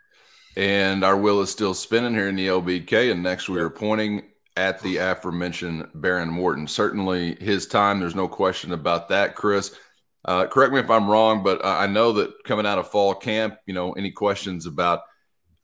And 0.57 1.05
our 1.05 1.17
wheel 1.17 1.41
is 1.43 1.51
still 1.51 1.75
spinning 1.75 2.15
here 2.15 2.29
in 2.29 2.37
the 2.37 2.47
LBK, 2.49 3.13
and 3.13 3.23
next 3.23 3.49
we 3.49 3.61
are 3.61 3.69
pointing 3.69 4.23
at 4.57 4.81
the 4.81 4.97
aforementioned 4.97 5.87
Behren 5.95 6.31
Morton. 6.31 6.67
Certainly 6.67 7.37
his 7.37 7.67
time, 7.67 8.01
there's 8.01 8.15
no 8.15 8.27
question 8.27 8.73
about 8.73 9.11
that, 9.11 9.35
Chris. 9.35 9.77
Uh, 10.25 10.47
correct 10.47 10.73
me 10.73 10.81
if 10.81 10.91
I'm 10.91 11.11
wrong, 11.11 11.43
but 11.43 11.65
I 11.65 11.87
know 11.87 12.13
that 12.13 12.43
coming 12.45 12.65
out 12.67 12.79
of 12.79 12.91
fall 12.91 13.15
camp, 13.15 13.59
you 13.67 13.75
know, 13.75 13.93
any 13.93 14.11
questions 14.11 14.65
about 14.65 15.03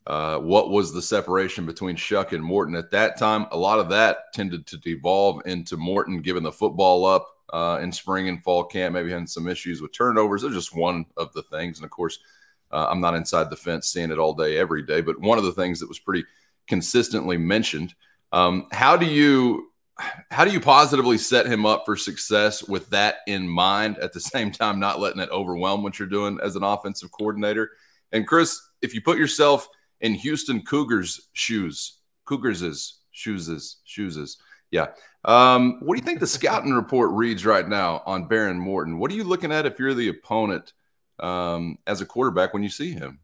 uh, 0.07 0.39
what 0.39 0.71
was 0.71 0.93
the 0.93 1.03
separation 1.03 1.65
between 1.65 1.97
Shough 1.97 2.33
and 2.33 2.45
Morton 2.45 2.75
at 2.75 2.91
that 2.91 3.19
time? 3.19 3.47
A 3.51 3.57
lot 3.57 3.79
of 3.79 3.89
that 3.89 4.33
tended 4.35 4.67
to 4.67 4.77
devolve 4.77 5.41
into 5.47 5.77
Morton 5.77 6.21
giving 6.21 6.43
the 6.43 6.53
football 6.53 7.07
up 7.07 7.27
uh, 7.53 7.79
in 7.81 7.93
spring 7.93 8.29
and 8.29 8.43
fall 8.43 8.65
camp, 8.65 8.95
maybe 8.95 9.11
having 9.11 9.27
some 9.27 9.49
issues 9.49 9.81
with 9.81 9.93
turnovers. 9.93 10.43
They're 10.43 10.51
just 10.51 10.77
one 10.77 11.07
of 11.17 11.33
the 11.33 11.43
things. 11.45 11.79
And 11.79 11.85
of 11.85 11.91
course, 11.91 12.19
uh, 12.73 12.89
I'm 12.91 13.01
not 13.01 13.15
inside 13.15 13.51
the 13.51 13.57
fence 13.57 13.89
seeing 13.89 14.11
it 14.11 14.19
all 14.19 14.35
day, 14.35 14.57
every 14.57 14.83
day, 14.83 15.01
but 15.01 15.21
one 15.21 15.39
of 15.39 15.45
the 15.45 15.53
things 15.53 15.81
that 15.81 15.89
was 15.89 15.99
pretty 15.99 16.25
consistently 16.67 17.37
mentioned– 17.37 17.95
um, 18.33 18.67
how 18.73 18.97
do 18.97 19.07
you 19.07 19.69
how 20.31 20.45
do 20.45 20.51
you 20.51 20.59
positively 20.59 21.19
set 21.19 21.47
him 21.47 21.67
up 21.67 21.85
for 21.85 21.97
success 21.97 22.67
with 22.67 22.89
that 22.91 23.17
in 23.27 23.47
mind? 23.47 23.99
At 23.99 24.13
the 24.13 24.21
same 24.35 24.51
time, 24.51 24.81
not 24.81 24.99
letting 24.99 25.21
it 25.21 25.31
overwhelm 25.31 25.83
what 25.83 25.99
you're 25.99 26.09
doing 26.09 26.39
as 26.43 26.57
an 26.57 26.65
offensive 26.65 27.13
coordinator. 27.13 27.71
And 28.11 28.27
Chris, 28.27 28.61
if 28.81 28.95
you 28.95 29.01
put 29.01 29.19
yourself 29.19 29.69
in 30.01 30.15
Houston 30.15 30.63
Cougars 30.63 31.29
shoes. 31.33 31.99
Cougars' 32.25 33.01
shoes, 33.11 33.77
shoes. 33.85 34.37
Yeah. 34.71 34.89
Um, 35.25 35.79
what 35.81 35.95
do 35.95 36.01
you 36.01 36.07
think 36.07 36.21
the 36.21 36.27
scouting 36.27 36.73
report 36.75 37.11
reads 37.13 37.45
right 37.45 37.69
now 37.69 38.03
on 38.07 38.29
Behren 38.29 38.59
Morton? 38.59 38.99
What 38.99 39.11
are 39.11 39.15
you 39.15 39.25
looking 39.25 39.53
at 39.53 39.67
if 39.67 39.79
you're 39.79 39.95
the 39.95 40.09
opponent 40.09 40.73
um, 41.23 41.79
as 41.87 42.01
a 42.01 42.07
quarterback 42.07 42.53
when 42.53 42.63
you 42.63 42.69
see 42.69 42.93
him? 42.93 43.21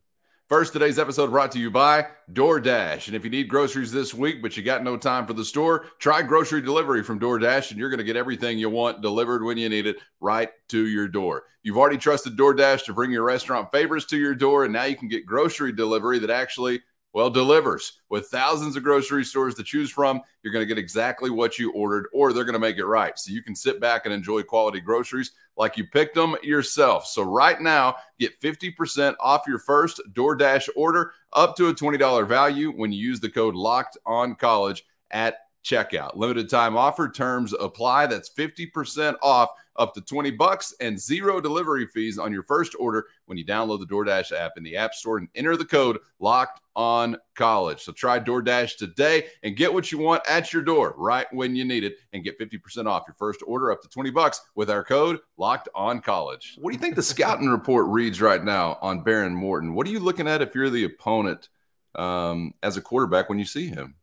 First, 0.49 0.73
today's 0.73 0.99
episode 0.99 1.31
brought 1.31 1.53
to 1.53 1.59
you 1.59 1.71
by 1.71 2.07
DoorDash. 2.33 3.09
And 3.09 3.15
if 3.15 3.23
you 3.23 3.29
need 3.29 3.51
groceries 3.51 3.93
this 3.93 4.15
week, 4.15 4.41
but 4.41 4.57
you 4.57 4.63
got 4.63 4.83
no 4.83 4.97
time 4.97 5.27
for 5.27 5.35
the 5.35 5.45
store, 5.45 5.85
try 5.99 6.23
grocery 6.23 6.63
delivery 6.63 7.03
from 7.03 7.21
DoorDash, 7.21 7.71
and 7.71 7.79
you're 7.79 7.91
going 7.91 7.99
to 7.99 8.05
get 8.05 8.17
everything 8.17 8.59
you 8.59 8.71
want 8.71 9.03
delivered 9.03 9.45
when 9.45 9.59
you 9.59 9.69
need 9.69 9.87
it 9.87 9.97
right 10.21 10.49
to 10.69 10.87
your 10.87 11.07
door. 11.07 11.43
You've 11.63 11.77
already 11.77 11.99
trusted 11.99 12.35
DoorDash 12.35 12.87
to 12.87 12.95
bring 12.95 13.11
your 13.11 13.25
restaurant 13.25 13.71
favorites 13.71 14.07
to 14.07 14.17
your 14.17 14.35
door, 14.35 14.65
and 14.65 14.73
now 14.73 14.85
you 14.85 14.97
can 14.97 15.09
get 15.09 15.27
grocery 15.27 15.71
delivery 15.71 16.19
that 16.21 16.31
actually 16.31 16.81
well, 17.19 17.31
delivers 17.31 17.95
with 18.11 18.29
thousands 18.29 18.77
of 18.77 18.85
grocery 18.85 19.25
stores 19.25 19.57
to 19.57 19.65
choose 19.65 19.91
from. 19.91 20.23
You're 20.45 20.53
going 20.53 20.63
to 20.63 20.73
get 20.73 20.79
exactly 20.79 21.31
what 21.31 21.59
you 21.59 21.73
ordered, 21.73 22.07
or 22.13 22.33
they're 22.33 22.45
going 22.45 22.53
to 22.53 22.61
make 22.61 22.77
it 22.77 22.87
right. 22.87 23.19
So 23.19 23.33
you 23.33 23.43
can 23.43 23.57
sit 23.57 23.81
back 23.81 24.05
and 24.05 24.15
enjoy 24.15 24.45
quality 24.45 24.81
groceries 24.81 25.33
like 25.57 25.77
you 25.77 25.85
picked 25.85 26.15
them 26.15 26.37
yourself. 26.45 27.09
So 27.09 27.25
right 27.25 27.61
now, 27.61 27.97
get 28.21 28.41
50% 28.41 29.17
off 29.19 29.49
your 29.49 29.59
first 29.59 30.01
DoorDash 30.13 30.69
order 30.77 31.11
up 31.33 31.57
to 31.57 31.67
a 31.67 31.75
$20 31.75 32.29
value 32.29 32.71
when 32.71 32.93
you 32.93 33.01
use 33.01 33.19
the 33.19 33.29
code 33.29 33.57
locked 33.57 33.99
on 34.07 34.37
college 34.37 34.85
at 35.11 35.39
checkout. 35.65 36.15
Limited 36.15 36.49
time 36.49 36.77
offer 36.77 37.09
terms 37.09 37.53
apply. 37.53 38.07
That's 38.07 38.31
50% 38.31 39.17
off 39.23 39.49
up 39.79 39.95
to 39.95 40.01
20 40.01 40.33
bucks 40.33 40.75
and 40.81 41.01
zero 41.01 41.41
delivery 41.41 41.87
fees 41.87 42.19
on 42.19 42.33
your 42.33 42.43
first 42.43 42.75
order 42.79 43.07
when 43.27 43.39
you 43.39 43.45
download 43.45 43.81
the 43.81 43.87
DoorDash 43.87 44.33
app 44.33 44.53
in 44.57 44.63
the 44.63 44.77
App 44.77 44.93
Store 44.93 45.19
and 45.19 45.29
enter 45.35 45.57
the 45.57 45.65
code 45.65 45.99
locked 46.19 46.61
on 46.77 47.17
college. 47.35 47.83
So 47.83 47.93
try 47.93 48.21
DoorDash 48.21 48.77
today 48.77 49.27
and 49.43 49.57
get 49.57 49.73
what 49.73 49.91
you 49.91 49.99
want 49.99 50.23
at 50.29 50.53
your 50.53 50.63
door 50.63 50.95
right 50.97 51.27
when 51.33 51.57
you 51.57 51.65
need 51.65 51.85
it 51.85 51.97
and 52.13 52.25
get 52.25 52.39
50% 52.39 52.87
off 52.87 53.05
your 53.07 53.15
first 53.15 53.41
order 53.47 53.73
up 53.73 53.83
to 53.83 53.89
20 53.89 54.11
bucks 54.11 54.41
with 54.55 54.71
our 54.71 54.85
code 54.85 55.19
locked 55.37 55.69
on 55.75 56.01
college. 56.01 56.57
What 56.59 56.71
do 56.71 56.77
you 56.77 56.81
think 56.81 56.97
the 56.97 57.03
scouting 57.03 57.49
report 57.49 57.87
reads 57.87 58.21
right 58.21 58.43
now 58.43 58.79
on 58.83 59.05
Behren 59.05 59.33
Morton? 59.33 59.75
What 59.75 59.87
are 59.87 59.91
you 59.91 60.01
looking 60.01 60.29
at 60.29 60.43
if 60.43 60.55
you're 60.55 60.71
the 60.71 60.85
opponent 60.85 61.49
um, 61.95 62.55
as 62.63 62.77
a 62.77 62.83
quarterback 62.83 63.29
when 63.29 63.39
you 63.39 63.45
see 63.45 63.69
him? 63.69 63.95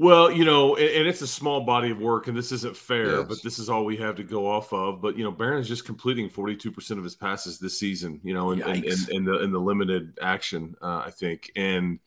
Well, 0.00 0.30
you 0.30 0.44
know, 0.44 0.76
and, 0.76 0.88
and, 0.88 1.08
it's 1.08 1.22
a 1.22 1.26
small 1.26 1.62
body 1.62 1.90
of 1.90 1.98
work, 1.98 2.28
and 2.28 2.36
this 2.36 2.52
isn't 2.52 2.76
fair, 2.76 3.16
yes. 3.16 3.26
but 3.28 3.42
this 3.42 3.58
is 3.58 3.68
all 3.68 3.84
we 3.84 3.96
have 3.96 4.14
to 4.14 4.22
go 4.22 4.46
off 4.46 4.72
of. 4.72 5.02
But 5.02 5.18
you 5.18 5.24
know, 5.24 5.32
Behren's 5.32 5.66
just 5.66 5.84
completing 5.84 6.30
forty 6.30 6.54
two 6.54 6.70
percent 6.70 6.98
of 6.98 7.04
his 7.04 7.16
passes 7.16 7.58
this 7.58 7.76
season. 7.76 8.20
You 8.22 8.32
know, 8.32 8.52
in, 8.52 8.62
in, 8.62 8.84
in 9.10 9.24
the 9.24 9.42
in 9.42 9.50
the 9.50 9.58
limited 9.58 10.16
action, 10.22 10.76
uh, 10.80 11.02
I 11.04 11.10
think, 11.10 11.50
and 11.56 11.98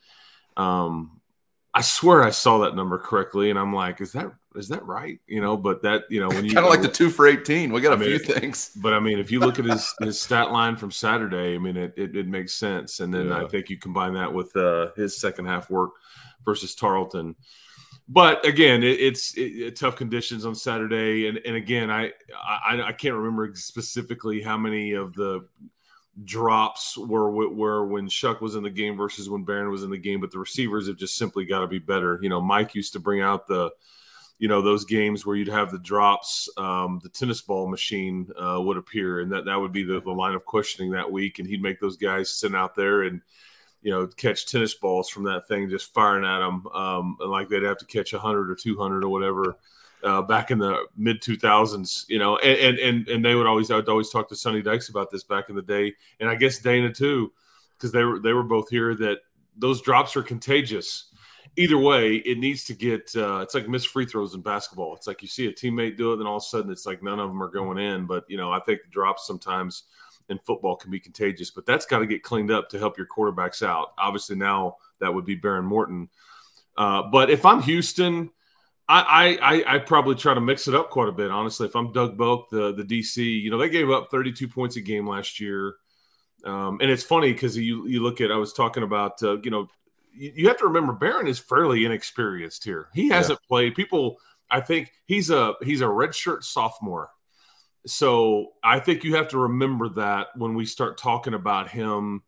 um, 0.55 1.19
I 1.73 1.81
swear 1.81 2.23
I 2.23 2.29
saw 2.29 2.59
that 2.59 2.77
number 2.77 2.97
correctly, 2.97 3.49
and 3.49 3.59
I'm 3.59 3.73
like, 3.73 3.99
is 3.99 4.13
that 4.13 4.31
is 4.55 4.69
that 4.69 4.85
right? 4.85 5.19
You 5.27 5.41
know, 5.41 5.57
but 5.57 5.81
that 5.81 6.03
you 6.09 6.21
know 6.21 6.29
when 6.29 6.45
you 6.45 6.53
kind 6.53 6.65
of 6.65 6.71
like 6.71 6.81
the 6.81 6.87
two 6.87 7.09
for 7.09 7.27
eighteen, 7.27 7.73
we 7.73 7.81
got 7.81 7.91
a 7.91 7.97
I 7.97 7.99
mean, 7.99 8.19
few 8.19 8.19
things. 8.19 8.71
But 8.73 8.93
I 8.93 9.01
mean, 9.01 9.19
if 9.19 9.31
you 9.31 9.41
look 9.41 9.59
at 9.59 9.65
his 9.65 9.93
his 9.99 10.17
stat 10.17 10.53
line 10.53 10.77
from 10.77 10.91
Saturday, 10.91 11.55
I 11.55 11.57
mean, 11.57 11.75
it 11.75 11.93
it, 11.97 12.15
it 12.15 12.27
makes 12.27 12.53
sense. 12.53 13.01
And 13.01 13.13
then 13.13 13.27
yeah. 13.27 13.43
I 13.43 13.47
think 13.49 13.69
you 13.69 13.77
combine 13.77 14.13
that 14.13 14.33
with 14.33 14.55
uh, 14.55 14.91
his 14.95 15.19
second 15.19 15.47
half 15.47 15.69
work 15.69 15.91
versus 16.45 16.73
Tarleton 16.73 17.35
but 18.11 18.45
again, 18.45 18.83
it, 18.83 18.99
it's 18.99 19.33
it, 19.37 19.77
tough 19.77 19.95
conditions 19.95 20.45
on 20.45 20.53
Saturday, 20.53 21.27
and 21.27 21.39
and 21.45 21.55
again, 21.55 21.89
I, 21.89 22.11
I 22.35 22.81
I 22.87 22.91
can't 22.91 23.15
remember 23.15 23.51
specifically 23.55 24.41
how 24.41 24.57
many 24.57 24.91
of 24.91 25.13
the 25.13 25.47
drops 26.25 26.97
were 26.97 27.31
were 27.31 27.85
when 27.85 28.09
Shough 28.09 28.41
was 28.41 28.55
in 28.55 28.63
the 28.63 28.69
game 28.69 28.97
versus 28.97 29.29
when 29.29 29.45
Behren 29.45 29.71
was 29.71 29.83
in 29.83 29.89
the 29.89 29.97
game, 29.97 30.19
but 30.19 30.31
the 30.31 30.39
receivers 30.39 30.87
have 30.87 30.97
just 30.97 31.15
simply 31.15 31.45
got 31.45 31.61
to 31.61 31.67
be 31.67 31.79
better. 31.79 32.19
You 32.21 32.27
know, 32.27 32.41
Mike 32.41 32.75
used 32.75 32.93
to 32.93 32.99
bring 32.99 33.21
out 33.21 33.47
the 33.47 33.71
you 34.39 34.49
know 34.49 34.61
those 34.61 34.83
games 34.83 35.25
where 35.25 35.37
you'd 35.37 35.47
have 35.47 35.71
the 35.71 35.79
drops 35.79 36.49
um, 36.57 36.99
the 37.03 37.09
tennis 37.09 37.41
ball 37.41 37.69
machine 37.69 38.27
uh, 38.37 38.59
would 38.59 38.75
appear. 38.75 39.21
And 39.21 39.31
that 39.31 39.45
that 39.45 39.59
would 39.59 39.71
be 39.71 39.83
the, 39.83 40.01
the 40.01 40.11
line 40.11 40.35
of 40.35 40.43
questioning 40.43 40.91
that 40.91 41.09
week. 41.09 41.39
And 41.39 41.47
he'd 41.47 41.61
make 41.61 41.79
those 41.79 41.95
guys 41.95 42.29
sit 42.29 42.53
out 42.55 42.75
there 42.75 43.03
and 43.03 43.21
you 43.81 43.91
know, 43.91 44.07
catch 44.07 44.45
tennis 44.45 44.75
balls 44.75 45.09
from 45.09 45.23
that 45.23 45.47
thing, 45.47 45.69
just 45.69 45.93
firing 45.93 46.25
at 46.25 46.39
them, 46.39 46.67
um, 46.67 47.17
and 47.19 47.31
like 47.31 47.49
they'd 47.49 47.63
have 47.63 47.79
to 47.79 47.85
catch 47.85 48.13
100 48.13 48.49
or 48.49 48.55
200 48.55 49.03
or 49.03 49.09
whatever. 49.09 49.57
Uh, 50.03 50.19
back 50.19 50.49
in 50.49 50.57
the 50.57 50.83
mid 50.97 51.21
2000s, 51.21 52.05
you 52.09 52.17
know, 52.17 52.35
and, 52.37 52.57
and 52.59 52.79
and 52.79 53.07
and 53.07 53.25
they 53.25 53.35
would 53.35 53.45
always 53.45 53.69
I 53.69 53.75
would 53.75 53.87
always 53.87 54.09
talk 54.09 54.27
to 54.29 54.35
Sonny 54.35 54.63
Dykes 54.63 54.89
about 54.89 55.11
this 55.11 55.23
back 55.23 55.49
in 55.49 55.55
the 55.55 55.61
day, 55.61 55.93
and 56.19 56.27
I 56.27 56.33
guess 56.33 56.57
Dana 56.57 56.91
too, 56.91 57.31
because 57.77 57.91
they 57.91 58.03
were 58.03 58.17
they 58.17 58.33
were 58.33 58.41
both 58.41 58.67
here 58.69 58.95
that 58.95 59.19
those 59.55 59.81
drops 59.81 60.15
are 60.15 60.23
contagious. 60.23 61.05
Either 61.57 61.77
way, 61.77 62.15
it 62.15 62.39
needs 62.39 62.63
to 62.65 62.73
get. 62.73 63.11
Uh, 63.15 63.41
it's 63.41 63.53
like 63.53 63.67
missed 63.67 63.89
free 63.89 64.05
throws 64.05 64.33
in 64.33 64.41
basketball. 64.41 64.95
It's 64.95 65.05
like 65.05 65.21
you 65.21 65.27
see 65.27 65.45
a 65.47 65.53
teammate 65.53 65.97
do 65.97 66.13
it, 66.13 66.19
and 66.19 66.27
all 66.27 66.37
of 66.37 66.43
a 66.43 66.45
sudden 66.45 66.71
it's 66.71 66.87
like 66.87 67.03
none 67.03 67.19
of 67.19 67.29
them 67.29 67.43
are 67.43 67.49
going 67.49 67.77
in. 67.77 68.07
But 68.07 68.23
you 68.27 68.37
know, 68.37 68.51
I 68.51 68.59
think 68.59 68.81
the 68.81 68.89
drops 68.89 69.27
sometimes 69.27 69.83
in 70.31 70.39
football 70.39 70.75
can 70.75 70.89
be 70.89 70.99
contagious, 70.99 71.51
but 71.51 71.65
that's 71.65 71.85
got 71.85 71.99
to 71.99 72.07
get 72.07 72.23
cleaned 72.23 72.49
up 72.49 72.69
to 72.69 72.79
help 72.79 72.97
your 72.97 73.05
quarterbacks 73.05 73.61
out. 73.61 73.93
Obviously, 73.97 74.35
now 74.35 74.77
that 74.99 75.13
would 75.13 75.25
be 75.25 75.37
Behren 75.37 75.65
Morton. 75.65 76.09
Uh, 76.77 77.03
but 77.03 77.29
if 77.29 77.45
I'm 77.45 77.61
Houston, 77.61 78.31
I, 78.87 79.37
I 79.41 79.75
I 79.75 79.77
probably 79.79 80.15
try 80.15 80.33
to 80.33 80.41
mix 80.41 80.67
it 80.67 80.73
up 80.73 80.89
quite 80.89 81.09
a 81.09 81.13
bit. 81.13 81.31
Honestly, 81.31 81.67
if 81.67 81.75
I'm 81.75 81.91
Doug 81.91 82.17
Belk, 82.17 82.49
the 82.49 82.73
the 82.73 82.83
DC, 82.83 83.17
you 83.17 83.51
know 83.51 83.57
they 83.57 83.69
gave 83.69 83.89
up 83.89 84.09
32 84.09 84.47
points 84.47 84.75
a 84.77 84.81
game 84.81 85.07
last 85.07 85.39
year, 85.39 85.75
um, 86.45 86.79
and 86.81 86.89
it's 86.89 87.03
funny 87.03 87.31
because 87.31 87.55
you 87.57 87.87
you 87.87 88.01
look 88.01 88.19
at 88.21 88.31
I 88.31 88.37
was 88.37 88.53
talking 88.53 88.83
about 88.83 89.21
uh, 89.21 89.39
you 89.41 89.51
know 89.51 89.67
you, 90.13 90.31
you, 90.35 90.47
have 90.47 90.57
to 90.57 90.65
remember 90.65 90.93
Behren 90.93 91.27
is 91.27 91.39
fairly 91.39 91.85
inexperienced 91.85 92.63
here. 92.63 92.89
He 92.93 93.09
hasn't 93.09 93.39
yeah. 93.43 93.47
played. 93.47 93.75
People, 93.75 94.17
I 94.49 94.59
think 94.59 94.91
he's 95.05 95.29
a 95.29 95.53
he's 95.61 95.81
a 95.81 95.85
redshirt 95.85 96.43
sophomore 96.43 97.11
so 97.85 98.49
I 98.63 98.79
think 98.79 99.03
you 99.03 99.15
have 99.15 99.29
to 99.29 99.37
remember 99.37 99.89
that 99.89 100.27
when 100.35 100.53
we 100.53 100.65
start 100.65 100.97
talking 100.97 101.33
about 101.33 101.69
him 101.69 102.21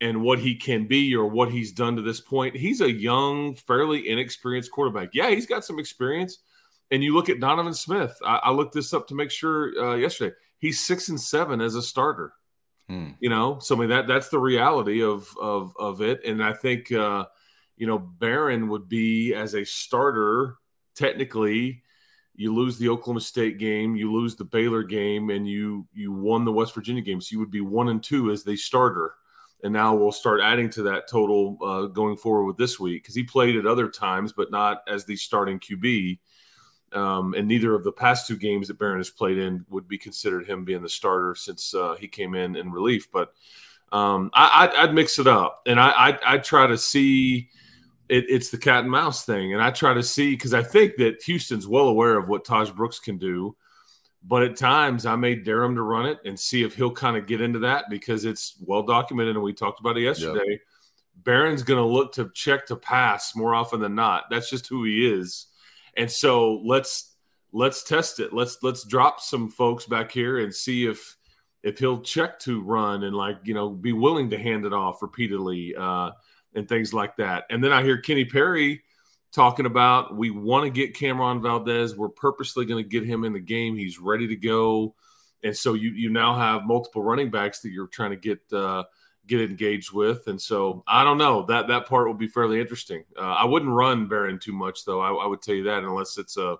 and 0.00 0.22
what 0.22 0.38
he 0.38 0.54
can 0.54 0.86
be 0.86 1.14
or 1.14 1.26
what 1.26 1.50
he's 1.50 1.72
done 1.72 1.96
to 1.96 2.02
this 2.02 2.20
point. 2.20 2.56
He's 2.56 2.80
a 2.80 2.90
young, 2.90 3.54
fairly 3.54 4.08
inexperienced 4.08 4.70
quarterback. 4.70 5.10
Yeah, 5.12 5.30
he's 5.30 5.46
got 5.46 5.64
some 5.64 5.78
experience. 5.78 6.38
And 6.90 7.02
you 7.02 7.14
look 7.14 7.28
at 7.28 7.40
Donovan 7.40 7.74
Smith. 7.74 8.16
I, 8.24 8.36
I 8.44 8.50
looked 8.50 8.74
this 8.74 8.94
up 8.94 9.08
to 9.08 9.14
make 9.14 9.30
sure 9.30 9.72
uh, 9.78 9.96
yesterday. 9.96 10.34
He's 10.58 10.84
six 10.84 11.08
and 11.08 11.20
seven 11.20 11.60
as 11.60 11.74
a 11.74 11.82
starter. 11.82 12.32
Hmm. 12.88 13.10
You 13.20 13.28
know, 13.28 13.58
so 13.60 13.76
I 13.76 13.80
mean 13.80 13.90
that 13.90 14.06
that's 14.06 14.30
the 14.30 14.38
reality 14.38 15.02
of 15.02 15.28
of 15.38 15.74
of 15.78 16.00
it. 16.00 16.24
And 16.24 16.42
I 16.42 16.54
think 16.54 16.90
uh, 16.90 17.26
you 17.76 17.86
know 17.86 17.98
Behren 17.98 18.68
would 18.68 18.88
be 18.88 19.34
as 19.34 19.54
a 19.54 19.64
starter 19.64 20.56
technically 20.96 21.82
you 22.38 22.54
lose 22.54 22.78
the 22.78 22.88
Oklahoma 22.88 23.20
State 23.20 23.58
game, 23.58 23.96
you 23.96 24.12
lose 24.12 24.36
the 24.36 24.44
Baylor 24.44 24.84
game, 24.84 25.30
and 25.30 25.46
you 25.46 25.88
you 25.92 26.12
won 26.12 26.44
the 26.44 26.52
West 26.52 26.72
Virginia 26.72 27.02
game. 27.02 27.20
So 27.20 27.32
you 27.32 27.40
would 27.40 27.50
be 27.50 27.60
one 27.60 27.88
and 27.88 28.02
two 28.02 28.30
as 28.30 28.44
the 28.44 28.56
starter. 28.56 29.14
And 29.64 29.72
now 29.72 29.96
we'll 29.96 30.12
start 30.12 30.40
adding 30.40 30.70
to 30.70 30.84
that 30.84 31.08
total 31.08 31.58
uh, 31.60 31.86
going 31.86 32.16
forward 32.16 32.44
with 32.44 32.56
this 32.56 32.78
week 32.78 33.02
because 33.02 33.16
he 33.16 33.24
played 33.24 33.56
at 33.56 33.66
other 33.66 33.88
times, 33.88 34.32
but 34.32 34.52
not 34.52 34.82
as 34.86 35.04
the 35.04 35.16
starting 35.16 35.58
QB. 35.58 36.20
Um, 36.92 37.34
and 37.34 37.48
neither 37.48 37.74
of 37.74 37.82
the 37.82 37.90
past 37.90 38.28
two 38.28 38.36
games 38.36 38.68
that 38.68 38.78
Behren 38.78 38.98
has 38.98 39.10
played 39.10 39.36
in 39.36 39.66
would 39.68 39.88
be 39.88 39.98
considered 39.98 40.46
him 40.46 40.64
being 40.64 40.80
the 40.80 40.88
starter 40.88 41.34
since 41.34 41.74
uh, 41.74 41.96
he 41.98 42.06
came 42.06 42.36
in 42.36 42.54
in 42.54 42.70
relief. 42.70 43.10
But 43.10 43.34
um, 43.90 44.30
I, 44.32 44.84
would 44.86 44.94
mix 44.94 45.18
it 45.18 45.26
up, 45.26 45.62
and 45.66 45.80
I, 45.80 45.92
I'd, 45.96 46.20
I'd 46.24 46.44
try 46.44 46.68
to 46.68 46.78
see 46.78 47.50
it, 48.08 48.24
it's 48.28 48.50
the 48.50 48.58
cat 48.58 48.80
and 48.80 48.90
mouse 48.90 49.24
thing. 49.24 49.52
And 49.52 49.62
I 49.62 49.70
try 49.70 49.94
to 49.94 50.02
see 50.02 50.30
because 50.30 50.54
I 50.54 50.62
think 50.62 50.96
that 50.96 51.22
Houston's 51.24 51.68
well 51.68 51.88
aware 51.88 52.18
of 52.18 52.28
what 52.28 52.44
Tahj 52.44 52.74
Brooks 52.74 52.98
can 52.98 53.18
do. 53.18 53.56
But 54.22 54.42
at 54.42 54.56
times 54.56 55.06
I 55.06 55.16
may 55.16 55.36
dare 55.36 55.62
him 55.62 55.76
to 55.76 55.82
run 55.82 56.06
it 56.06 56.18
and 56.24 56.38
see 56.38 56.62
if 56.62 56.74
he'll 56.74 56.92
kind 56.92 57.16
of 57.16 57.26
get 57.26 57.40
into 57.40 57.60
that 57.60 57.84
because 57.88 58.24
it's 58.24 58.56
well 58.60 58.82
documented 58.82 59.36
and 59.36 59.44
we 59.44 59.52
talked 59.52 59.80
about 59.80 59.96
it 59.96 60.02
yesterday. 60.02 60.42
Yep. 60.46 60.60
Behren's 61.22 61.62
going 61.62 61.78
to 61.78 61.84
look 61.84 62.12
to 62.14 62.30
check 62.34 62.66
to 62.66 62.76
pass 62.76 63.34
more 63.36 63.54
often 63.54 63.80
than 63.80 63.94
not. 63.94 64.24
That's 64.30 64.50
just 64.50 64.68
who 64.68 64.84
he 64.84 65.06
is. 65.06 65.46
And 65.96 66.10
so 66.10 66.60
let's 66.64 67.16
let's 67.52 67.82
test 67.82 68.20
it. 68.20 68.32
Let's 68.32 68.58
let's 68.62 68.84
drop 68.84 69.20
some 69.20 69.48
folks 69.48 69.86
back 69.86 70.10
here 70.10 70.38
and 70.38 70.54
see 70.54 70.86
if 70.86 71.16
if 71.62 71.78
he'll 71.78 72.00
check 72.00 72.38
to 72.40 72.62
run 72.62 73.04
and 73.04 73.14
like 73.14 73.38
you 73.44 73.54
know 73.54 73.70
be 73.70 73.92
willing 73.92 74.30
to 74.30 74.38
hand 74.38 74.64
it 74.64 74.72
off 74.72 75.02
repeatedly. 75.02 75.74
Uh, 75.76 76.10
and 76.54 76.68
things 76.68 76.92
like 76.92 77.16
that. 77.16 77.44
And 77.50 77.62
then 77.62 77.72
I 77.72 77.82
hear 77.82 78.00
Kenny 78.00 78.24
Perry 78.24 78.82
talking 79.32 79.66
about 79.66 80.16
we 80.16 80.30
want 80.30 80.64
to 80.64 80.70
get 80.70 80.96
Cameron 80.96 81.42
Valdez. 81.42 81.96
We're 81.96 82.08
purposely 82.08 82.64
going 82.64 82.82
to 82.82 82.88
get 82.88 83.04
him 83.04 83.24
in 83.24 83.32
the 83.32 83.40
game. 83.40 83.76
He's 83.76 83.98
ready 83.98 84.26
to 84.28 84.36
go. 84.36 84.94
And 85.44 85.56
so 85.56 85.74
you 85.74 85.90
you 85.90 86.10
now 86.10 86.34
have 86.34 86.64
multiple 86.64 87.02
running 87.02 87.30
backs 87.30 87.60
that 87.60 87.70
you're 87.70 87.86
trying 87.86 88.10
to 88.10 88.16
get 88.16 88.40
uh, 88.52 88.84
get 89.26 89.40
engaged 89.40 89.92
with. 89.92 90.26
And 90.26 90.40
so 90.40 90.82
I 90.88 91.04
don't 91.04 91.18
know 91.18 91.44
that 91.46 91.68
that 91.68 91.86
part 91.86 92.08
will 92.08 92.14
be 92.14 92.26
fairly 92.26 92.60
interesting. 92.60 93.04
Uh, 93.16 93.20
I 93.20 93.44
wouldn't 93.44 93.70
run 93.70 94.08
Behren 94.08 94.40
too 94.40 94.52
much 94.52 94.84
though. 94.84 95.00
I, 95.00 95.12
I, 95.12 95.26
would 95.26 95.42
tell 95.42 95.54
you 95.54 95.64
that 95.64 95.84
unless 95.84 96.18
it's 96.18 96.36
a 96.36 96.56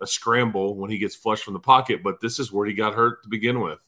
a 0.00 0.06
scramble 0.06 0.76
when 0.76 0.90
he 0.90 0.98
gets 0.98 1.16
flushed 1.16 1.44
from 1.44 1.54
the 1.54 1.60
pocket. 1.60 2.02
But 2.02 2.20
this 2.20 2.38
is 2.38 2.52
where 2.52 2.66
he 2.66 2.74
got 2.74 2.94
hurt 2.94 3.22
to 3.24 3.28
begin 3.28 3.60
with. 3.60 3.80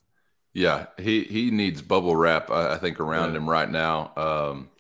Yeah, 0.53 0.87
he 0.99 1.25
he 1.25 1.51
needs 1.51 1.83
bubble 1.83 2.17
wrap. 2.17 2.51
I, 2.51 2.75
I 2.75 2.79
think 2.79 2.99
around 2.99 3.33
yeah. 3.33 3.39
him 3.39 3.51
right 3.51 3.71
now. 3.71 4.13
Um, 4.17 4.71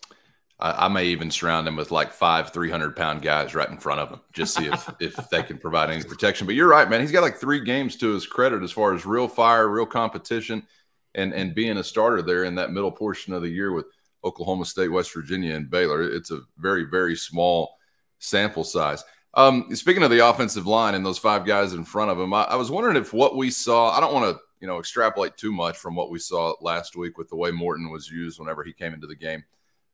I, 0.58 0.86
I, 0.86 0.88
may 0.88 1.06
even 1.06 1.30
surround 1.30 1.66
him 1.66 1.76
with 1.76 1.90
like 1.90 2.12
five 2.12 2.50
300 2.50 2.94
pound 2.94 3.22
guys 3.22 3.54
right 3.54 3.68
in 3.68 3.78
front 3.78 4.00
of 4.00 4.10
him, 4.10 4.20
just 4.32 4.54
see 4.54 4.66
if 4.66 4.90
if 5.00 5.28
they 5.30 5.42
can 5.42 5.58
provide 5.58 5.90
any 5.90 6.04
protection. 6.04 6.46
But 6.46 6.54
you're 6.54 6.68
right, 6.68 6.88
man. 6.88 7.00
He's 7.00 7.12
got 7.12 7.22
like 7.22 7.36
three 7.36 7.60
games 7.60 7.96
to 7.96 8.12
his 8.12 8.26
credit 8.26 8.62
as 8.62 8.70
far 8.70 8.94
as 8.94 9.04
real 9.04 9.28
fire, 9.28 9.68
real 9.68 9.86
competition, 9.86 10.66
and 11.14 11.32
and 11.32 11.54
being 11.54 11.76
a 11.78 11.84
starter 11.84 12.22
there 12.22 12.44
in 12.44 12.54
that 12.56 12.72
middle 12.72 12.92
portion 12.92 13.32
of 13.32 13.42
the 13.42 13.48
year 13.48 13.72
with 13.72 13.86
Oklahoma 14.24 14.64
State, 14.64 14.88
West 14.88 15.12
Virginia, 15.12 15.54
and 15.54 15.70
Baylor. 15.70 16.02
It's 16.02 16.30
a 16.30 16.40
very 16.58 16.84
very 16.84 17.16
small 17.16 17.76
sample 18.20 18.64
size. 18.64 19.02
Um, 19.36 19.74
speaking 19.74 20.04
of 20.04 20.10
the 20.10 20.26
offensive 20.28 20.68
line 20.68 20.94
and 20.94 21.04
those 21.04 21.18
five 21.18 21.44
guys 21.44 21.72
in 21.72 21.84
front 21.84 22.12
of 22.12 22.20
him, 22.20 22.32
I, 22.32 22.44
I 22.44 22.54
was 22.54 22.70
wondering 22.70 22.96
if 22.96 23.12
what 23.12 23.36
we 23.36 23.50
saw. 23.50 23.90
I 23.90 24.00
don't 24.00 24.14
want 24.14 24.36
to 24.36 24.40
you 24.60 24.68
know 24.68 24.78
extrapolate 24.78 25.36
too 25.36 25.50
much 25.50 25.76
from 25.76 25.96
what 25.96 26.10
we 26.10 26.20
saw 26.20 26.54
last 26.60 26.94
week 26.94 27.18
with 27.18 27.28
the 27.28 27.36
way 27.36 27.50
Morton 27.50 27.90
was 27.90 28.08
used 28.08 28.38
whenever 28.38 28.62
he 28.62 28.72
came 28.72 28.94
into 28.94 29.08
the 29.08 29.16
game 29.16 29.42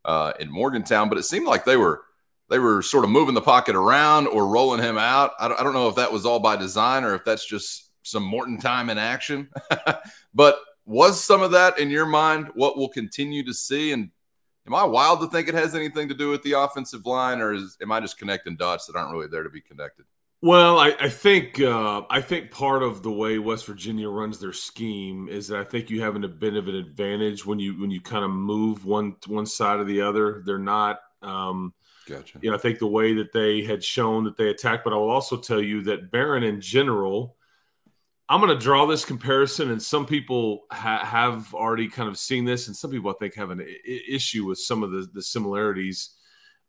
uh, 0.04 0.32
in 0.40 0.50
Morgantown, 0.50 1.08
but 1.08 1.18
it 1.18 1.24
seemed 1.24 1.46
like 1.46 1.64
they 1.64 1.76
were 1.76 2.02
they 2.48 2.58
were 2.58 2.82
sort 2.82 3.04
of 3.04 3.10
moving 3.10 3.34
the 3.34 3.40
pocket 3.40 3.76
around 3.76 4.26
or 4.26 4.48
rolling 4.48 4.82
him 4.82 4.98
out. 4.98 5.30
I 5.38 5.48
don't, 5.48 5.60
I 5.60 5.62
don't 5.62 5.72
know 5.72 5.88
if 5.88 5.94
that 5.94 6.12
was 6.12 6.26
all 6.26 6.40
by 6.40 6.56
design 6.56 7.04
or 7.04 7.14
if 7.14 7.24
that's 7.24 7.46
just 7.46 7.90
some 8.02 8.24
Morton 8.24 8.58
time 8.58 8.90
in 8.90 8.98
action. 8.98 9.48
but 10.34 10.58
was 10.84 11.22
some 11.22 11.42
of 11.42 11.52
that 11.52 11.78
in 11.78 11.90
your 11.90 12.06
mind 12.06 12.48
what 12.54 12.76
we'll 12.76 12.88
continue 12.88 13.44
to 13.44 13.54
see? 13.54 13.92
And 13.92 14.10
am 14.66 14.74
I 14.74 14.82
wild 14.82 15.20
to 15.20 15.28
think 15.28 15.48
it 15.48 15.54
has 15.54 15.76
anything 15.76 16.08
to 16.08 16.14
do 16.14 16.28
with 16.28 16.42
the 16.42 16.52
offensive 16.52 17.06
line, 17.06 17.40
or 17.40 17.52
is, 17.52 17.76
am 17.80 17.92
I 17.92 18.00
just 18.00 18.18
connecting 18.18 18.56
dots 18.56 18.86
that 18.86 18.96
aren't 18.96 19.12
really 19.12 19.28
there 19.28 19.44
to 19.44 19.50
be 19.50 19.60
connected? 19.60 20.06
Well, 20.42 20.78
I, 20.78 20.94
I 20.98 21.08
think 21.10 21.60
uh, 21.60 22.02
I 22.08 22.22
think 22.22 22.50
part 22.50 22.82
of 22.82 23.02
the 23.02 23.10
way 23.10 23.38
West 23.38 23.66
Virginia 23.66 24.08
runs 24.08 24.38
their 24.38 24.54
scheme 24.54 25.28
is 25.28 25.48
that 25.48 25.60
I 25.60 25.64
think 25.64 25.90
you 25.90 26.00
have 26.00 26.16
a 26.16 26.28
bit 26.28 26.56
of 26.56 26.66
an 26.66 26.76
advantage 26.76 27.44
when 27.44 27.58
you 27.58 27.78
when 27.78 27.90
you 27.90 28.00
kind 28.00 28.24
of 28.24 28.30
move 28.30 28.86
one 28.86 29.16
one 29.26 29.44
side 29.44 29.80
or 29.80 29.84
the 29.84 30.00
other. 30.00 30.42
They're 30.46 30.58
not. 30.58 31.00
Um, 31.20 31.74
gotcha. 32.06 32.38
You 32.40 32.50
know, 32.50 32.56
I 32.56 32.58
think 32.58 32.78
the 32.78 32.86
way 32.86 33.12
that 33.14 33.32
they 33.32 33.62
had 33.62 33.84
shown 33.84 34.24
that 34.24 34.38
they 34.38 34.48
attacked, 34.48 34.82
but 34.82 34.94
I 34.94 34.96
will 34.96 35.10
also 35.10 35.36
tell 35.36 35.60
you 35.60 35.82
that 35.82 36.10
Behren 36.10 36.42
in 36.42 36.60
general. 36.60 37.36
I'm 38.30 38.40
going 38.40 38.56
to 38.56 38.64
draw 38.64 38.86
this 38.86 39.04
comparison, 39.04 39.72
and 39.72 39.82
some 39.82 40.06
people 40.06 40.60
ha- 40.70 41.04
have 41.04 41.52
already 41.52 41.88
kind 41.88 42.08
of 42.08 42.16
seen 42.16 42.44
this, 42.44 42.68
and 42.68 42.76
some 42.76 42.92
people 42.92 43.10
I 43.10 43.14
think 43.18 43.34
have 43.34 43.50
an 43.50 43.60
I- 43.60 44.00
issue 44.08 44.46
with 44.46 44.60
some 44.60 44.84
of 44.84 44.92
the, 44.92 45.08
the 45.12 45.20
similarities 45.20 46.10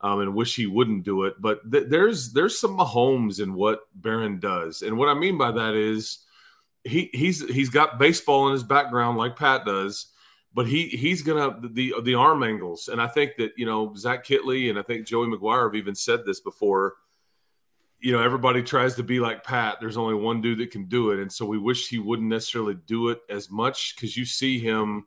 um, 0.02 0.20
and 0.20 0.36
wish 0.36 0.56
he 0.56 0.66
wouldn't 0.66 1.04
do 1.04 1.24
it. 1.24 1.36
But 1.40 1.72
th- 1.72 1.88
there's 1.88 2.34
there's 2.34 2.60
some 2.60 2.78
Mahomes 2.78 3.40
in 3.40 3.54
what 3.54 3.82
Behren 4.00 4.40
does, 4.40 4.82
and 4.82 4.98
what 4.98 5.10
I 5.10 5.14
mean 5.14 5.38
by 5.38 5.52
that 5.52 5.76
is 5.76 6.20
he 6.84 7.10
he's 7.14 7.48
he's 7.50 7.70
got 7.70 8.00
baseball 8.00 8.48
in 8.48 8.54
his 8.54 8.64
background 8.64 9.18
like 9.18 9.36
Pat 9.36 9.66
does, 9.66 10.08
but 10.54 10.68
he 10.68 10.88
he's 10.88 11.22
gonna 11.22 11.58
the 11.62 11.96
the 12.04 12.16
arm 12.16 12.44
angles, 12.44 12.88
and 12.88 13.02
I 13.02 13.08
think 13.08 13.34
that 13.38 13.52
you 13.58 13.66
know 13.66 13.94
Zach 13.96 14.26
Kittley 14.26 14.70
and 14.70 14.80
I 14.80 14.82
think 14.82 15.06
Joey 15.06 15.28
McGuire 15.28 15.66
have 15.66 15.76
even 15.76 15.96
said 15.96 16.26
this 16.26 16.40
before. 16.40 16.96
You 18.00 18.12
know, 18.12 18.24
everybody 18.24 18.64
tries 18.64 18.96
to 18.96 19.04
be 19.04 19.20
like 19.20 19.44
Pat. 19.44 19.78
There's 19.80 19.98
only 19.98 20.16
one 20.16 20.42
dude 20.42 20.58
that 20.58 20.72
can 20.72 20.86
do 20.86 21.12
it, 21.12 21.20
and 21.20 21.32
so 21.32 21.46
we 21.46 21.60
wish 21.60 21.88
he 21.88 22.00
wouldn't 22.00 22.30
necessarily 22.30 22.76
do 22.88 23.10
it 23.10 23.20
as 23.30 23.52
much 23.52 23.96
because 23.96 24.18
you 24.18 24.26
see 24.26 24.58
him 24.58 25.06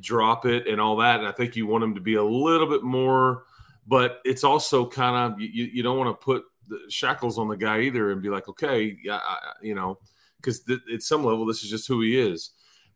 drop 0.00 0.44
it 0.44 0.66
and 0.66 0.80
all 0.80 0.96
that, 0.96 1.20
and 1.20 1.28
I 1.28 1.32
think 1.32 1.54
you 1.54 1.68
want 1.68 1.84
him 1.84 1.94
to 1.94 2.00
be 2.00 2.14
a 2.14 2.24
little 2.24 2.66
bit 2.66 2.82
more 2.82 3.44
but 3.86 4.20
it's 4.24 4.44
also 4.44 4.86
kind 4.86 5.32
of 5.32 5.40
you, 5.40 5.64
you 5.64 5.82
don't 5.82 5.98
want 5.98 6.08
to 6.08 6.24
put 6.24 6.44
the 6.68 6.80
shackles 6.88 7.38
on 7.38 7.48
the 7.48 7.56
guy 7.56 7.80
either 7.80 8.10
and 8.10 8.22
be 8.22 8.30
like, 8.30 8.48
okay, 8.48 8.96
yeah, 9.02 9.20
you 9.60 9.74
know, 9.74 9.98
because 10.36 10.62
th- 10.62 10.80
at 10.92 11.02
some 11.02 11.24
level 11.24 11.46
this 11.46 11.62
is 11.62 11.70
just 11.70 11.88
who 11.88 12.00
he 12.00 12.18
is. 12.18 12.50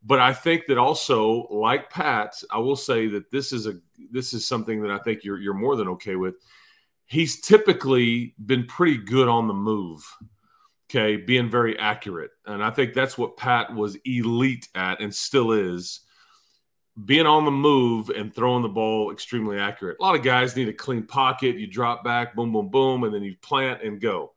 But 0.05 0.21
I 0.21 0.33
think 0.33 0.67
that 0.69 0.79
also, 0.79 1.49
like 1.51 1.91
Pat, 1.91 2.41
I 2.51 2.59
will 2.59 2.77
say 2.77 3.09
that 3.09 3.31
this 3.31 3.53
is 3.53 3.67
a 3.67 3.75
this 4.11 4.33
is 4.33 4.47
something 4.47 4.81
that 4.83 4.91
I 4.91 4.99
think 4.99 5.25
you're 5.25 5.39
you're 5.39 5.55
more 5.55 5.77
than 5.77 5.89
okay 5.89 6.17
with. 6.17 6.37
He's 7.07 7.41
typically 7.41 8.35
been 8.45 8.67
pretty 8.67 8.99
good 8.99 9.29
on 9.29 9.49
the 9.49 9.55
move. 9.55 10.05
Okay, 10.89 11.17
being 11.17 11.51
very 11.51 11.79
accurate, 11.79 12.31
and 12.47 12.65
I 12.65 12.71
think 12.71 12.95
that's 12.95 13.19
what 13.19 13.37
Pat 13.37 13.75
was 13.75 13.97
elite 14.07 14.69
at 14.75 15.01
and 15.01 15.15
still 15.15 15.53
is 15.53 16.01
being 17.05 17.27
on 17.27 17.45
the 17.45 17.51
move 17.51 18.11
and 18.11 18.35
throwing 18.35 18.63
the 18.63 18.69
ball 18.69 19.13
extremely 19.13 19.59
accurate. 19.59 19.99
A 20.01 20.03
lot 20.03 20.15
of 20.15 20.23
guys 20.23 20.57
need 20.57 20.69
a 20.69 20.73
clean 20.73 21.05
pocket. 21.05 21.57
You 21.57 21.67
drop 21.67 22.03
back, 22.03 22.35
boom, 22.35 22.53
boom, 22.53 22.69
boom, 22.69 23.05
and 23.05 23.15
then 23.15 23.23
you 23.23 23.37
plant 23.41 23.83
and 23.83 24.01
go. 24.01 24.33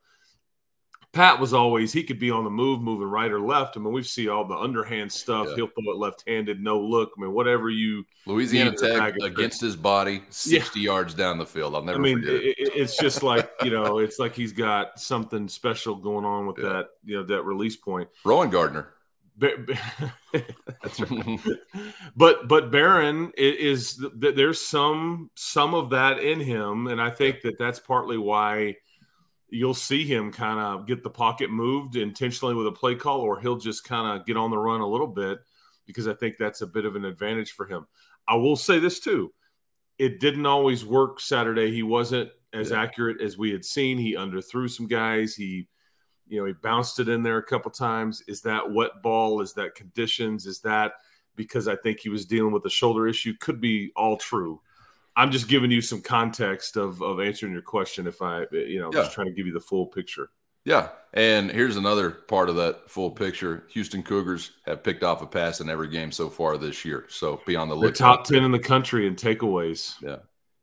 Pat 1.13 1.41
was 1.41 1.53
always 1.53 1.91
he 1.91 2.03
could 2.03 2.19
be 2.19 2.31
on 2.31 2.45
the 2.45 2.49
move, 2.49 2.81
moving 2.81 3.07
right 3.07 3.29
or 3.29 3.41
left. 3.41 3.75
I 3.75 3.81
mean, 3.81 3.91
we've 3.91 4.07
seen 4.07 4.29
all 4.29 4.45
the 4.45 4.55
underhand 4.55 5.11
stuff. 5.11 5.47
Yeah. 5.49 5.55
He'll 5.55 5.67
throw 5.67 5.91
it 5.91 5.97
left-handed, 5.97 6.61
no 6.61 6.79
look. 6.79 7.11
I 7.17 7.21
mean, 7.21 7.33
whatever 7.33 7.69
you 7.69 8.05
Louisiana 8.25 8.71
Tech 8.77 9.15
against 9.21 9.59
his 9.59 9.75
body, 9.75 10.23
sixty 10.29 10.79
yeah. 10.79 10.91
yards 10.91 11.13
down 11.13 11.37
the 11.37 11.45
field. 11.45 11.75
I'll 11.75 11.83
never. 11.83 11.99
I 11.99 12.01
mean, 12.01 12.23
it. 12.25 12.55
it's 12.57 12.95
just 12.95 13.23
like 13.23 13.51
you 13.61 13.71
know, 13.71 13.97
it's 13.97 14.19
like 14.19 14.33
he's 14.33 14.53
got 14.53 15.01
something 15.01 15.49
special 15.49 15.95
going 15.95 16.23
on 16.23 16.47
with 16.47 16.59
yeah. 16.59 16.69
that 16.69 16.85
you 17.03 17.17
know 17.17 17.23
that 17.23 17.43
release 17.43 17.75
point. 17.75 18.07
Rowan 18.23 18.49
Gardner. 18.49 18.93
That's 19.39 20.99
right. 20.99 21.39
but 22.15 22.47
but 22.47 22.71
Behren 22.71 23.31
is, 23.37 23.97
is 23.97 24.05
there's 24.13 24.61
some 24.61 25.31
some 25.35 25.73
of 25.73 25.89
that 25.91 26.19
in 26.19 26.39
him, 26.39 26.87
and 26.87 27.01
I 27.01 27.09
think 27.09 27.41
that 27.41 27.57
that's 27.57 27.79
partly 27.79 28.17
why 28.17 28.75
you'll 29.49 29.73
see 29.73 30.05
him 30.05 30.31
kind 30.31 30.59
of 30.59 30.87
get 30.87 31.03
the 31.03 31.09
pocket 31.09 31.49
moved 31.49 31.95
intentionally 31.95 32.55
with 32.55 32.67
a 32.67 32.71
play 32.71 32.95
call, 32.95 33.21
or 33.21 33.39
he'll 33.39 33.57
just 33.57 33.83
kind 33.83 34.19
of 34.19 34.25
get 34.25 34.37
on 34.37 34.51
the 34.51 34.57
run 34.57 34.81
a 34.81 34.87
little 34.87 35.07
bit 35.07 35.39
because 35.85 36.07
I 36.07 36.13
think 36.13 36.37
that's 36.37 36.61
a 36.61 36.67
bit 36.67 36.85
of 36.85 36.95
an 36.95 37.05
advantage 37.05 37.51
for 37.51 37.65
him. 37.65 37.87
I 38.27 38.35
will 38.35 38.55
say 38.55 38.79
this 38.79 38.99
too: 38.99 39.33
it 39.97 40.19
didn't 40.19 40.45
always 40.45 40.85
work 40.85 41.19
Saturday. 41.19 41.71
He 41.71 41.83
wasn't 41.83 42.29
as 42.53 42.71
yeah. 42.71 42.81
accurate 42.81 43.21
as 43.21 43.37
we 43.37 43.51
had 43.51 43.65
seen. 43.65 43.97
He 43.97 44.15
underthrew 44.15 44.69
some 44.69 44.87
guys. 44.87 45.35
He 45.35 45.67
you 46.31 46.39
know, 46.39 46.45
he 46.45 46.53
bounced 46.53 46.99
it 47.01 47.09
in 47.09 47.23
there 47.23 47.37
a 47.37 47.43
couple 47.43 47.69
times. 47.69 48.23
Is 48.25 48.41
that 48.43 48.71
wet 48.71 49.03
ball? 49.03 49.41
Is 49.41 49.51
that 49.53 49.75
conditions? 49.75 50.45
Is 50.45 50.61
that 50.61 50.93
because 51.35 51.67
I 51.67 51.75
think 51.75 51.99
he 51.99 52.07
was 52.07 52.25
dealing 52.25 52.53
with 52.53 52.65
a 52.65 52.69
shoulder 52.69 53.05
issue? 53.05 53.33
Could 53.41 53.59
be 53.59 53.91
all 53.97 54.15
true. 54.15 54.61
I'm 55.17 55.29
just 55.29 55.49
giving 55.49 55.71
you 55.71 55.81
some 55.81 56.01
context 56.01 56.77
of 56.77 57.01
of 57.01 57.19
answering 57.19 57.51
your 57.51 57.61
question. 57.61 58.07
If 58.07 58.21
I, 58.21 58.45
you 58.53 58.79
know, 58.79 58.91
yeah. 58.93 59.01
just 59.01 59.11
trying 59.11 59.27
to 59.27 59.33
give 59.33 59.45
you 59.45 59.51
the 59.51 59.59
full 59.59 59.87
picture. 59.87 60.29
Yeah, 60.63 60.89
and 61.13 61.51
here's 61.51 61.75
another 61.75 62.11
part 62.11 62.47
of 62.47 62.55
that 62.55 62.89
full 62.89 63.11
picture. 63.11 63.65
Houston 63.71 64.01
Cougars 64.01 64.51
have 64.65 64.83
picked 64.83 65.03
off 65.03 65.21
a 65.21 65.25
pass 65.25 65.59
in 65.59 65.69
every 65.69 65.89
game 65.89 66.13
so 66.13 66.29
far 66.29 66.57
this 66.57 66.85
year. 66.85 67.07
So 67.09 67.41
be 67.45 67.57
on 67.57 67.67
the 67.67 67.75
lookout. 67.75 67.95
top 67.97 68.25
ten 68.25 68.45
in 68.45 68.51
the 68.51 68.59
country 68.59 69.05
in 69.05 69.15
takeaways. 69.15 69.95
Yeah, 70.01 70.17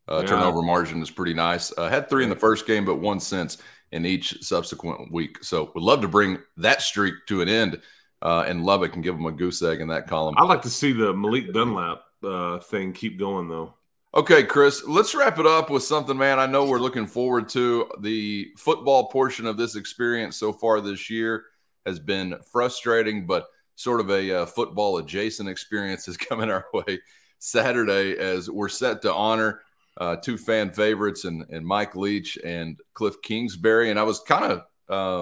uh, 0.08 0.20
yeah. 0.20 0.26
turnover 0.28 0.62
margin 0.62 1.02
is 1.02 1.10
pretty 1.10 1.34
nice. 1.34 1.76
Uh, 1.76 1.90
had 1.90 2.08
three 2.08 2.24
in 2.24 2.30
the 2.30 2.36
first 2.36 2.66
game, 2.66 2.86
but 2.86 3.00
one 3.00 3.20
since 3.20 3.58
in 3.92 4.06
each 4.06 4.42
subsequent 4.42 5.12
week. 5.12 5.42
So 5.42 5.70
we'd 5.74 5.82
love 5.82 6.00
to 6.02 6.08
bring 6.08 6.38
that 6.56 6.82
streak 6.82 7.14
to 7.26 7.40
an 7.40 7.48
end 7.48 7.80
uh, 8.22 8.44
in 8.48 8.64
Lubbock 8.64 8.94
and 8.94 9.04
give 9.04 9.16
them 9.16 9.26
a 9.26 9.32
goose 9.32 9.62
egg 9.62 9.80
in 9.80 9.88
that 9.88 10.06
column. 10.06 10.34
I'd 10.38 10.48
like 10.48 10.62
to 10.62 10.70
see 10.70 10.92
the 10.92 11.12
Malik 11.12 11.52
Dunlap 11.52 12.02
uh, 12.22 12.58
thing 12.58 12.92
keep 12.92 13.18
going 13.18 13.48
though. 13.48 13.74
Okay, 14.14 14.42
Chris, 14.42 14.84
let's 14.86 15.14
wrap 15.14 15.38
it 15.38 15.46
up 15.46 15.68
with 15.68 15.82
something, 15.82 16.16
man. 16.16 16.38
I 16.38 16.46
know 16.46 16.64
we're 16.64 16.78
looking 16.78 17.06
forward 17.06 17.48
to 17.50 17.90
the 18.00 18.48
football 18.56 19.08
portion 19.08 19.46
of 19.46 19.58
this 19.58 19.76
experience 19.76 20.36
so 20.36 20.52
far 20.52 20.80
this 20.80 21.10
year 21.10 21.44
has 21.84 21.98
been 21.98 22.36
frustrating, 22.50 23.26
but 23.26 23.46
sort 23.74 24.00
of 24.00 24.10
a 24.10 24.42
uh, 24.42 24.46
football 24.46 24.98
adjacent 24.98 25.48
experience 25.48 26.08
is 26.08 26.16
coming 26.16 26.50
our 26.50 26.66
way 26.72 27.00
Saturday 27.38 28.16
as 28.16 28.50
we're 28.50 28.68
set 28.68 29.02
to 29.02 29.12
honor 29.12 29.60
uh, 29.98 30.16
two 30.16 30.38
fan 30.38 30.70
favorites 30.70 31.24
and, 31.24 31.44
and 31.50 31.66
Mike 31.66 31.94
Leach 31.96 32.38
and 32.44 32.80
Kliff 32.94 33.20
Kingsbury. 33.22 33.90
And 33.90 33.98
I 33.98 34.04
was 34.04 34.20
kind 34.20 34.52
of 34.52 34.62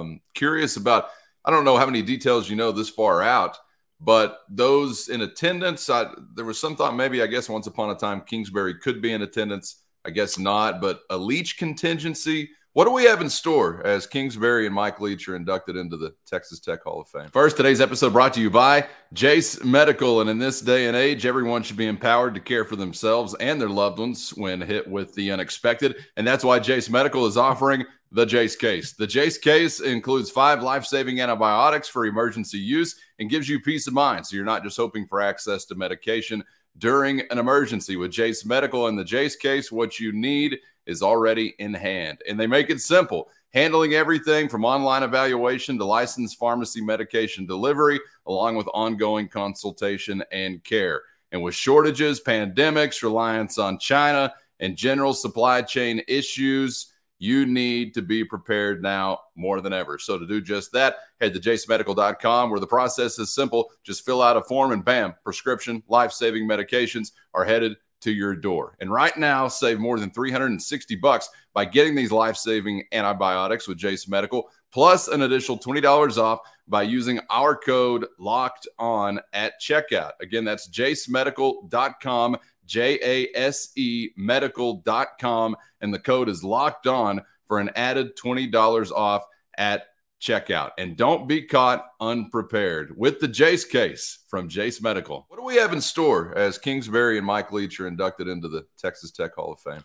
um, 0.00 0.20
curious 0.34 0.76
about, 0.76 1.08
I 1.44 1.50
don't 1.50 1.64
know 1.64 1.76
how 1.76 1.86
many 1.86 2.02
details 2.02 2.48
you 2.48 2.56
know 2.56 2.72
this 2.72 2.90
far 2.90 3.22
out, 3.22 3.58
but 4.00 4.40
those 4.48 5.08
in 5.08 5.22
attendance, 5.22 5.88
I, 5.88 6.06
there 6.34 6.44
was 6.44 6.58
some 6.58 6.76
thought 6.76 6.94
maybe, 6.94 7.22
I 7.22 7.26
guess, 7.26 7.48
once 7.48 7.66
upon 7.66 7.90
a 7.90 7.94
time, 7.94 8.20
Kingsbury 8.20 8.74
could 8.78 9.00
be 9.00 9.12
in 9.12 9.22
attendance. 9.22 9.82
I 10.04 10.10
guess 10.10 10.38
not, 10.38 10.80
but 10.80 11.00
a 11.10 11.16
Leach 11.16 11.58
contingency 11.58 12.50
what 12.76 12.84
do 12.84 12.90
we 12.90 13.04
have 13.04 13.22
in 13.22 13.30
store 13.30 13.80
as 13.86 14.06
Kingsbury 14.06 14.66
and 14.66 14.74
Mike 14.74 15.00
Leach 15.00 15.30
are 15.30 15.34
inducted 15.34 15.76
into 15.76 15.96
the 15.96 16.14
Texas 16.26 16.60
Tech 16.60 16.82
Hall 16.82 17.00
of 17.00 17.08
Fame? 17.08 17.30
First, 17.30 17.56
today's 17.56 17.80
episode 17.80 18.12
brought 18.12 18.34
to 18.34 18.40
you 18.42 18.50
by 18.50 18.86
Jase 19.14 19.64
Medical. 19.64 20.20
And 20.20 20.28
in 20.28 20.38
this 20.38 20.60
day 20.60 20.86
and 20.86 20.94
age, 20.94 21.24
everyone 21.24 21.62
should 21.62 21.78
be 21.78 21.86
empowered 21.86 22.34
to 22.34 22.40
care 22.40 22.66
for 22.66 22.76
themselves 22.76 23.34
and 23.40 23.58
their 23.58 23.70
loved 23.70 23.98
ones 23.98 24.28
when 24.36 24.60
hit 24.60 24.86
with 24.86 25.14
the 25.14 25.30
unexpected. 25.30 26.04
And 26.18 26.26
that's 26.26 26.44
why 26.44 26.58
Jase 26.58 26.90
Medical 26.90 27.24
is 27.24 27.38
offering 27.38 27.82
the 28.12 28.26
Jase 28.26 28.56
case. 28.56 28.92
The 28.92 29.06
Jase 29.06 29.38
case 29.38 29.80
includes 29.80 30.30
five 30.30 30.62
life 30.62 30.84
saving 30.84 31.18
antibiotics 31.18 31.88
for 31.88 32.04
emergency 32.04 32.58
use 32.58 32.94
and 33.18 33.30
gives 33.30 33.48
you 33.48 33.58
peace 33.58 33.86
of 33.86 33.94
mind. 33.94 34.26
So 34.26 34.36
you're 34.36 34.44
not 34.44 34.62
just 34.62 34.76
hoping 34.76 35.06
for 35.06 35.22
access 35.22 35.64
to 35.66 35.74
medication 35.76 36.44
during 36.76 37.22
an 37.30 37.38
emergency. 37.38 37.96
With 37.96 38.10
Jase 38.10 38.44
Medical 38.44 38.88
and 38.88 38.98
the 38.98 39.04
Jase 39.04 39.34
case, 39.34 39.72
what 39.72 39.98
you 39.98 40.12
need 40.12 40.58
is 40.86 41.02
already 41.02 41.54
in 41.58 41.74
hand. 41.74 42.18
And 42.28 42.38
they 42.38 42.46
make 42.46 42.70
it 42.70 42.80
simple, 42.80 43.28
handling 43.52 43.94
everything 43.94 44.48
from 44.48 44.64
online 44.64 45.02
evaluation 45.02 45.78
to 45.78 45.84
licensed 45.84 46.38
pharmacy 46.38 46.80
medication 46.80 47.46
delivery, 47.46 48.00
along 48.26 48.56
with 48.56 48.68
ongoing 48.72 49.28
consultation 49.28 50.22
and 50.32 50.62
care. 50.64 51.02
And 51.32 51.42
with 51.42 51.54
shortages, 51.54 52.20
pandemics, 52.20 53.02
reliance 53.02 53.58
on 53.58 53.78
China, 53.78 54.32
and 54.60 54.76
general 54.76 55.12
supply 55.12 55.62
chain 55.62 56.02
issues. 56.08 56.92
You 57.18 57.46
need 57.46 57.94
to 57.94 58.02
be 58.02 58.24
prepared 58.24 58.82
now 58.82 59.20
more 59.36 59.62
than 59.62 59.72
ever. 59.72 59.98
So, 59.98 60.18
to 60.18 60.26
do 60.26 60.40
just 60.40 60.70
that, 60.72 60.96
head 61.18 61.32
to 61.32 61.40
jasemedical.com 61.40 62.50
where 62.50 62.60
the 62.60 62.66
process 62.66 63.18
is 63.18 63.32
simple. 63.32 63.70
Just 63.84 64.04
fill 64.04 64.22
out 64.22 64.36
a 64.36 64.42
form 64.42 64.72
and 64.72 64.84
bam, 64.84 65.14
prescription 65.24 65.82
life 65.88 66.12
saving 66.12 66.46
medications 66.46 67.12
are 67.32 67.44
headed 67.44 67.76
to 68.00 68.12
your 68.12 68.34
door. 68.34 68.76
And 68.80 68.90
right 68.90 69.16
now, 69.16 69.48
save 69.48 69.78
more 69.78 69.98
than 69.98 70.10
360 70.10 70.96
bucks 70.96 71.28
by 71.54 71.64
getting 71.64 71.94
these 71.94 72.12
life-saving 72.12 72.84
antibiotics 72.92 73.66
with 73.66 73.78
Jase 73.78 74.08
Medical, 74.08 74.48
plus 74.72 75.08
an 75.08 75.22
additional 75.22 75.58
$20 75.58 76.18
off 76.18 76.40
by 76.68 76.82
using 76.82 77.20
our 77.30 77.56
code 77.56 78.06
locked 78.18 78.68
on 78.78 79.20
at 79.32 79.60
checkout. 79.60 80.12
Again, 80.20 80.44
that's 80.44 80.68
jasemedical.com, 80.68 82.36
J-A-S-E 82.66 84.10
medical.com, 84.16 85.56
and 85.80 85.94
the 85.94 85.98
code 85.98 86.28
is 86.28 86.44
locked 86.44 86.86
on 86.86 87.22
for 87.46 87.60
an 87.60 87.70
added 87.76 88.16
$20 88.16 88.92
off 88.92 89.24
at 89.56 89.86
checkout. 90.20 90.70
And 90.78 90.96
don't 90.96 91.28
be 91.28 91.42
caught 91.42 91.86
unprepared 92.00 92.96
with 92.96 93.20
the 93.20 93.28
Jase 93.28 93.64
case 93.64 94.20
from 94.28 94.48
Jase 94.48 94.80
Medical. 94.80 95.26
What 95.28 95.38
do 95.38 95.44
we 95.44 95.56
have 95.56 95.72
in 95.72 95.80
store 95.80 96.36
as 96.36 96.58
Kingsbury 96.58 97.18
and 97.18 97.26
Mike 97.26 97.52
Leach 97.52 97.78
are 97.80 97.88
inducted 97.88 98.28
into 98.28 98.48
the 98.48 98.66
Texas 98.78 99.10
Tech 99.10 99.34
Hall 99.34 99.52
of 99.52 99.60
Fame? 99.60 99.84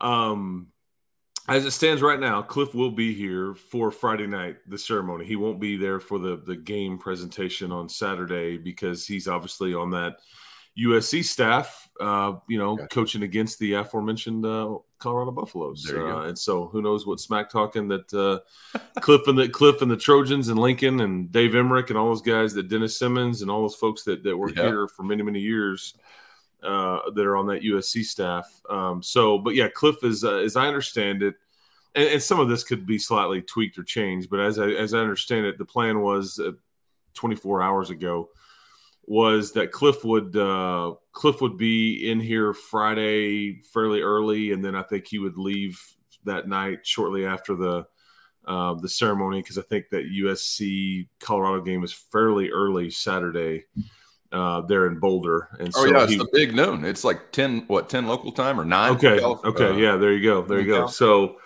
Um, 0.00 0.68
as 1.48 1.64
it 1.64 1.70
stands 1.70 2.02
right 2.02 2.20
now, 2.20 2.42
Kliff 2.42 2.74
will 2.74 2.90
be 2.90 3.14
here 3.14 3.54
for 3.54 3.90
Friday 3.90 4.26
night, 4.26 4.56
the 4.66 4.76
ceremony. 4.76 5.24
He 5.24 5.36
won't 5.36 5.60
be 5.60 5.76
there 5.76 5.98
for 5.98 6.18
the 6.18 6.36
the 6.36 6.56
game 6.56 6.98
presentation 6.98 7.72
on 7.72 7.88
Saturday 7.88 8.58
because 8.58 9.06
he's 9.06 9.26
obviously 9.26 9.72
on 9.72 9.90
that 9.92 10.18
USC 10.78 11.24
staff, 11.24 11.88
uh, 12.00 12.34
you 12.48 12.58
know, 12.58 12.72
okay. 12.72 12.86
coaching 12.88 13.22
against 13.22 13.58
the 13.58 13.74
aforementioned 13.74 14.44
uh, 14.44 14.76
Colorado 14.98 15.30
Buffaloes. 15.30 15.90
Uh, 15.90 16.22
and 16.22 16.38
so 16.38 16.66
who 16.66 16.82
knows 16.82 17.06
what 17.06 17.20
smack 17.20 17.50
talking 17.50 17.88
that 17.88 18.12
uh, 18.12 18.40
Kliff 19.00 19.26
and 19.26 19.38
the 19.38 19.48
Kliff 19.48 19.82
and 19.82 19.90
the 19.90 19.96
Trojans 19.96 20.48
and 20.48 20.58
Lincoln 20.58 21.00
and 21.00 21.30
Dave 21.30 21.54
Emmerich 21.54 21.90
and 21.90 21.98
all 21.98 22.08
those 22.08 22.22
guys 22.22 22.54
that 22.54 22.68
Dennis 22.68 22.98
Simmons 22.98 23.42
and 23.42 23.50
all 23.50 23.62
those 23.62 23.74
folks 23.74 24.02
that, 24.04 24.22
that 24.24 24.36
were 24.36 24.50
yeah. 24.50 24.62
here 24.62 24.88
for 24.88 25.02
many, 25.02 25.22
many 25.22 25.40
years 25.40 25.94
uh, 26.62 27.10
that 27.14 27.24
are 27.24 27.36
on 27.36 27.46
that 27.46 27.62
USC 27.62 28.04
staff. 28.04 28.48
Um, 28.68 29.02
so, 29.02 29.38
but 29.38 29.54
yeah, 29.54 29.68
Kliff 29.68 30.02
is, 30.02 30.24
uh, 30.24 30.36
as 30.36 30.56
I 30.56 30.66
understand 30.66 31.22
it, 31.22 31.36
and, 31.94 32.08
and, 32.08 32.22
some 32.22 32.40
of 32.40 32.48
this 32.48 32.64
could 32.64 32.86
be 32.86 32.98
slightly 32.98 33.40
tweaked 33.40 33.78
or 33.78 33.84
changed, 33.84 34.28
but 34.28 34.40
as 34.40 34.58
I, 34.58 34.68
as 34.70 34.92
I 34.92 34.98
understand 34.98 35.46
it, 35.46 35.58
the 35.58 35.64
plan 35.64 36.00
was 36.00 36.40
24 37.14 37.62
hours 37.62 37.90
ago 37.90 38.28
was 39.08 39.52
that 39.52 39.72
Kliff 39.72 40.04
would 40.04 40.36
uh, 40.36 40.94
Kliff 41.18 41.40
would 41.40 41.56
be 41.56 42.08
in 42.08 42.20
here 42.20 42.54
Friday 42.54 43.60
fairly 43.72 44.02
early, 44.02 44.52
and 44.52 44.64
then 44.64 44.76
I 44.76 44.84
think 44.84 45.08
he 45.08 45.18
would 45.18 45.36
leave 45.36 45.82
that 46.24 46.46
night 46.46 46.86
shortly 46.86 47.26
after 47.26 47.56
the 47.56 47.86
uh, 48.46 48.74
the 48.74 48.88
ceremony 48.88 49.42
because 49.42 49.58
I 49.58 49.62
think 49.62 49.86
that 49.90 50.04
USC 50.04 51.08
Colorado 51.18 51.60
game 51.64 51.82
is 51.82 51.92
fairly 51.92 52.50
early 52.50 52.90
Saturday 52.90 53.64
uh, 54.30 54.60
there 54.62 54.86
in 54.86 55.00
Boulder. 55.00 55.48
And 55.58 55.72
oh 55.74 55.82
so 55.82 55.86
yeah, 55.86 56.04
it's 56.04 56.12
he, 56.12 56.18
the 56.18 56.28
big 56.32 56.54
noon. 56.54 56.84
It's 56.84 57.02
like 57.02 57.32
ten 57.32 57.64
what 57.66 57.88
ten 57.88 58.06
local 58.06 58.30
time 58.30 58.60
or 58.60 58.64
nine. 58.64 58.92
Okay, 58.92 59.20
okay, 59.20 59.70
uh, 59.70 59.76
yeah, 59.76 59.96
there 59.96 60.12
you 60.12 60.22
go, 60.22 60.42
there 60.42 60.60
you 60.60 60.66
go. 60.66 60.86
So, 60.86 61.38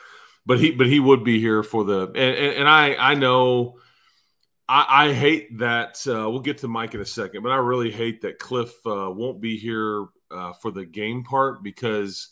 but 0.45 0.61
he 0.61 0.73
but 0.73 0.87
he 0.87 1.01
would 1.01 1.25
be 1.25 1.41
here 1.41 1.63
for 1.63 1.83
the 1.83 2.09
and, 2.09 2.17
and, 2.17 2.57
and 2.57 2.69
I 2.69 2.95
I 2.97 3.15
know 3.15 3.79
I, 4.73 5.05
I 5.05 5.13
hate 5.13 5.59
that. 5.59 6.03
Uh, 6.07 6.31
we'll 6.31 6.41
get 6.41 6.57
to 6.59 6.69
Mike 6.69 6.95
in 6.95 7.03
a 7.03 7.05
second, 7.05 7.43
but 7.43 7.53
I 7.53 7.57
really 7.57 7.91
hate 7.91 8.23
that 8.23 8.39
Kliff 8.39 8.71
uh, 8.87 9.11
won't 9.11 9.39
be 9.39 9.59
here 9.59 10.07
uh, 10.31 10.55
for 10.55 10.71
the 10.71 10.87
game 10.87 11.25
part 11.25 11.63
because 11.63 12.31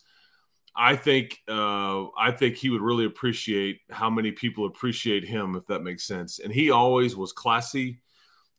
I 0.74 0.96
think 0.96 1.38
uh, 1.46 2.06
I 2.16 2.30
think 2.30 2.56
he 2.56 2.70
would 2.70 2.80
really 2.80 3.04
appreciate 3.04 3.80
how 3.90 4.08
many 4.08 4.32
people 4.32 4.64
appreciate 4.64 5.22
him, 5.22 5.54
if 5.54 5.66
that 5.66 5.82
makes 5.82 6.04
sense. 6.04 6.38
And 6.38 6.50
he 6.50 6.70
always 6.70 7.14
was 7.14 7.34
classy. 7.34 8.00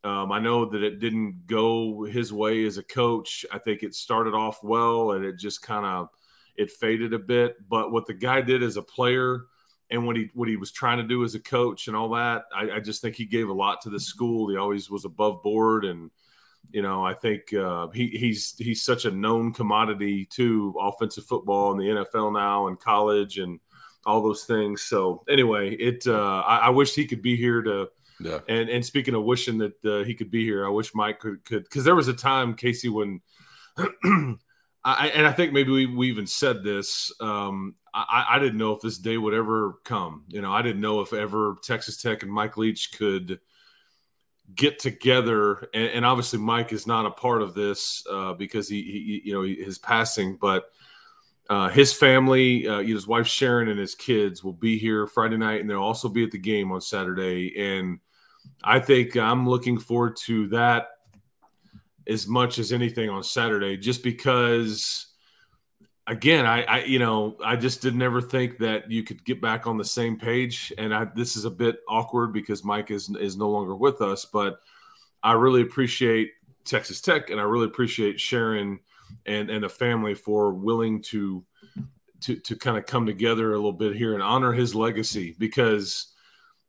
Um, 0.04 0.32
I 0.32 0.38
know 0.38 0.65
that 0.65 0.84
it 0.84 1.00
didn't 1.00 1.48
go 1.48 2.04
his 2.04 2.32
way 2.32 2.65
as 2.65 2.78
a 2.78 2.84
coach. 2.84 3.48
I 3.52 3.58
think 3.58 3.82
it 3.82 3.96
started 3.96 4.36
off 4.36 4.63
well, 4.63 5.13
and 5.13 5.26
it 5.26 5.39
just 5.39 5.63
kind 5.63 5.88
of 5.88 6.10
it 6.56 6.70
faded 6.70 7.13
a 7.13 7.20
bit. 7.20 7.56
But 7.67 7.91
what 7.91 8.06
the 8.06 8.13
guy 8.13 8.41
did 8.41 8.62
as 8.62 8.78
a 8.78 8.84
player 8.84 9.46
and 9.91 10.08
what 10.08 10.15
he 10.15 10.30
what 10.34 10.47
he 10.47 10.56
was 10.56 10.71
trying 10.71 10.97
to 10.97 11.04
do 11.04 11.23
as 11.23 11.36
a 11.36 11.39
coach 11.39 11.88
and 11.88 11.95
all 11.95 12.10
that. 12.10 12.45
I, 12.56 12.71
I, 12.71 12.80
just 12.80 13.01
think 13.01 13.15
he 13.15 13.25
gave 13.25 13.49
a 13.49 13.54
lot 13.54 13.82
to 13.82 13.89
the 13.89 13.99
school. 13.99 14.49
He 14.49 14.58
always 14.58 14.89
was 14.89 15.06
above 15.06 15.43
board, 15.43 15.86
and 15.86 16.10
you 16.71 16.82
know 16.82 17.06
I 17.06 17.13
think 17.13 17.54
uh, 17.54 17.89
he, 17.89 18.08
he's 18.08 18.56
he's 18.58 18.82
such 18.82 19.06
a 19.06 19.12
known 19.12 19.54
commodity 19.54 20.25
to 20.32 20.73
offensive 20.80 21.25
football 21.25 21.73
in 21.73 21.77
the 21.77 22.06
NFL 22.06 22.34
now 22.34 22.67
and 22.67 22.80
college 22.80 23.38
and 23.38 23.60
all 24.06 24.23
those 24.23 24.45
things. 24.45 24.84
So 24.84 25.23
anyway, 25.30 25.75
it 25.75 26.08
uh, 26.08 26.41
I, 26.45 26.58
I 26.58 26.69
wish 26.69 26.95
he 26.95 27.06
could 27.06 27.21
be 27.21 27.36
here 27.36 27.62
to. 27.62 27.89
Yeah. 28.19 28.39
And 28.47 28.69
and 28.69 28.86
speaking 28.86 29.15
of 29.15 29.23
wishing 29.23 29.58
that 29.58 29.84
uh, 29.84 30.04
he 30.06 30.13
could 30.13 30.30
be 30.30 30.45
here, 30.45 30.65
I 30.65 30.69
wish 30.69 30.93
Mike 30.93 31.19
could 31.19 31.43
could 31.43 31.63
because 31.63 31.84
there 31.84 31.95
was 31.95 32.08
a 32.08 32.13
time 32.13 32.54
Casey 32.54 32.88
when 32.88 33.19
I, 34.84 35.10
and 35.10 35.28
I 35.28 35.32
think 35.32 35.54
maybe 35.54 35.72
we, 35.72 35.86
we 35.86 36.10
even 36.10 36.26
said 36.26 36.63
this. 36.63 37.12
Um, 37.20 37.76
I, 37.94 38.26
I, 38.32 38.39
didn't 38.39 38.58
know 38.58 38.72
if 38.74 38.82
this 38.82 38.98
day 38.98 39.17
would 39.17 39.34
ever 39.34 39.76
come. 39.84 40.24
You 40.30 40.41
know, 40.41 40.52
I 40.52 40.62
didn't 40.62 40.82
know 40.82 41.02
if 41.02 41.13
ever 41.13 41.58
Texas 41.63 41.98
Tech 41.98 42.24
and 42.24 42.32
Mike 42.32 42.58
Leach 42.58 42.98
could 42.98 43.39
get 44.56 44.80
together. 44.80 45.67
And, 45.74 45.88
and 45.89 46.06
obviously, 46.06 46.39
Mike 46.39 46.74
is 46.74 46.88
not 46.88 47.06
a 47.06 47.12
part 47.12 47.44
of 47.44 47.54
this 47.54 48.04
uh, 48.10 48.34
because 48.34 48.67
he, 48.67 48.82
he, 48.82 49.22
you 49.26 49.34
know, 49.34 49.44
his 49.44 49.78
passing. 49.78 50.38
But 50.41 50.72
uh, 51.50 51.70
his 51.70 51.94
family, 51.94 52.67
uh, 52.67 52.80
his 52.80 53.08
wife 53.08 53.28
Sharon 53.28 53.67
and 53.67 53.80
his 53.80 53.94
kids 53.94 54.44
will 54.44 54.54
be 54.54 54.80
here 54.80 55.06
Friday 55.06 55.38
night, 55.38 55.62
and 55.62 55.70
they'll 55.70 55.80
also 55.80 56.10
be 56.10 56.24
at 56.24 56.32
the 56.32 56.39
game 56.39 56.72
on 56.72 56.82
Saturday. 56.82 57.54
And 57.58 58.00
I 58.63 58.80
think 58.80 59.15
I'm 59.15 59.48
looking 59.48 59.78
forward 59.78 60.15
to 60.26 60.48
that 60.48 60.88
as 62.08 62.28
much 62.28 62.60
as 62.60 62.72
anything 62.72 63.10
on 63.10 63.24
Saturday, 63.24 63.78
just 63.78 64.04
because 64.04 65.08
again, 66.08 66.46
I, 66.46 66.64
I, 66.64 66.84
you 66.84 67.00
know, 67.00 67.38
I 67.44 67.56
just 67.56 67.82
did 67.82 67.96
never 67.96 68.22
think 68.22 68.58
that 68.60 68.92
you 68.92 69.04
could 69.04 69.24
get 69.24 69.42
back 69.42 69.68
on 69.68 69.78
the 69.78 69.86
same 69.86 70.18
page. 70.18 70.74
And 70.78 70.94
I, 70.94 71.06
this 71.06 71.38
is 71.38 71.46
a 71.46 71.52
bit 71.52 71.80
awkward 71.88 72.34
because 72.34 72.64
Mike 72.64 72.92
is 72.92 73.10
is 73.20 73.38
no 73.38 73.50
longer 73.50 73.76
with 73.76 74.02
us, 74.02 74.26
but 74.26 74.60
I 75.24 75.34
really 75.34 75.62
appreciate 75.62 76.32
Texas 76.66 77.02
Tech 77.02 77.30
and 77.30 77.40
I 77.40 77.44
really 77.44 77.66
appreciate 77.66 78.20
Sharon 78.20 78.80
and 79.26 79.50
and 79.50 79.64
the 79.64 79.70
family 79.70 80.14
for 80.14 80.54
willing 80.54 81.02
to 81.04 81.44
to 82.22 82.36
to 82.38 82.56
kind 82.56 82.78
of 82.78 82.86
come 82.86 83.06
together 83.06 83.54
a 83.54 83.56
little 83.56 83.74
bit 83.74 83.96
here 83.96 84.14
and 84.14 84.24
honor 84.24 84.54
his 84.54 84.76
legacy 84.76 85.36
because 85.38 86.14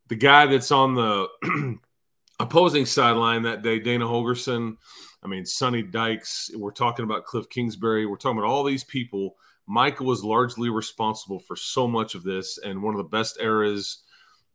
the 0.07 0.15
guy 0.15 0.45
that's 0.45 0.71
on 0.71 0.95
the 0.95 1.27
opposing 2.39 2.85
sideline 2.85 3.43
that 3.43 3.61
day, 3.61 3.79
Dana 3.79 4.05
Holgorsen, 4.05 4.77
I 5.23 5.27
mean, 5.27 5.45
Sonny 5.45 5.81
Dykes, 5.81 6.51
we're 6.55 6.71
talking 6.71 7.05
about 7.05 7.25
Kliff 7.25 7.49
Kingsbury, 7.49 8.05
we're 8.05 8.17
talking 8.17 8.37
about 8.37 8.49
all 8.49 8.63
these 8.63 8.83
people. 8.83 9.35
Michael 9.65 10.07
was 10.07 10.23
largely 10.23 10.69
responsible 10.69 11.39
for 11.39 11.55
so 11.55 11.87
much 11.87 12.15
of 12.15 12.23
this 12.23 12.57
and 12.57 12.83
one 12.83 12.93
of 12.93 12.97
the 12.97 13.03
best 13.05 13.39
eras 13.39 13.99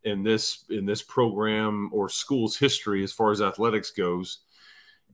in 0.03 0.23
this 0.23 0.63
in 0.69 0.85
this 0.85 1.01
program 1.01 1.89
or 1.91 2.07
school's 2.07 2.55
history 2.55 3.03
as 3.03 3.11
far 3.11 3.31
as 3.31 3.41
athletics 3.41 3.91
goes. 3.91 4.39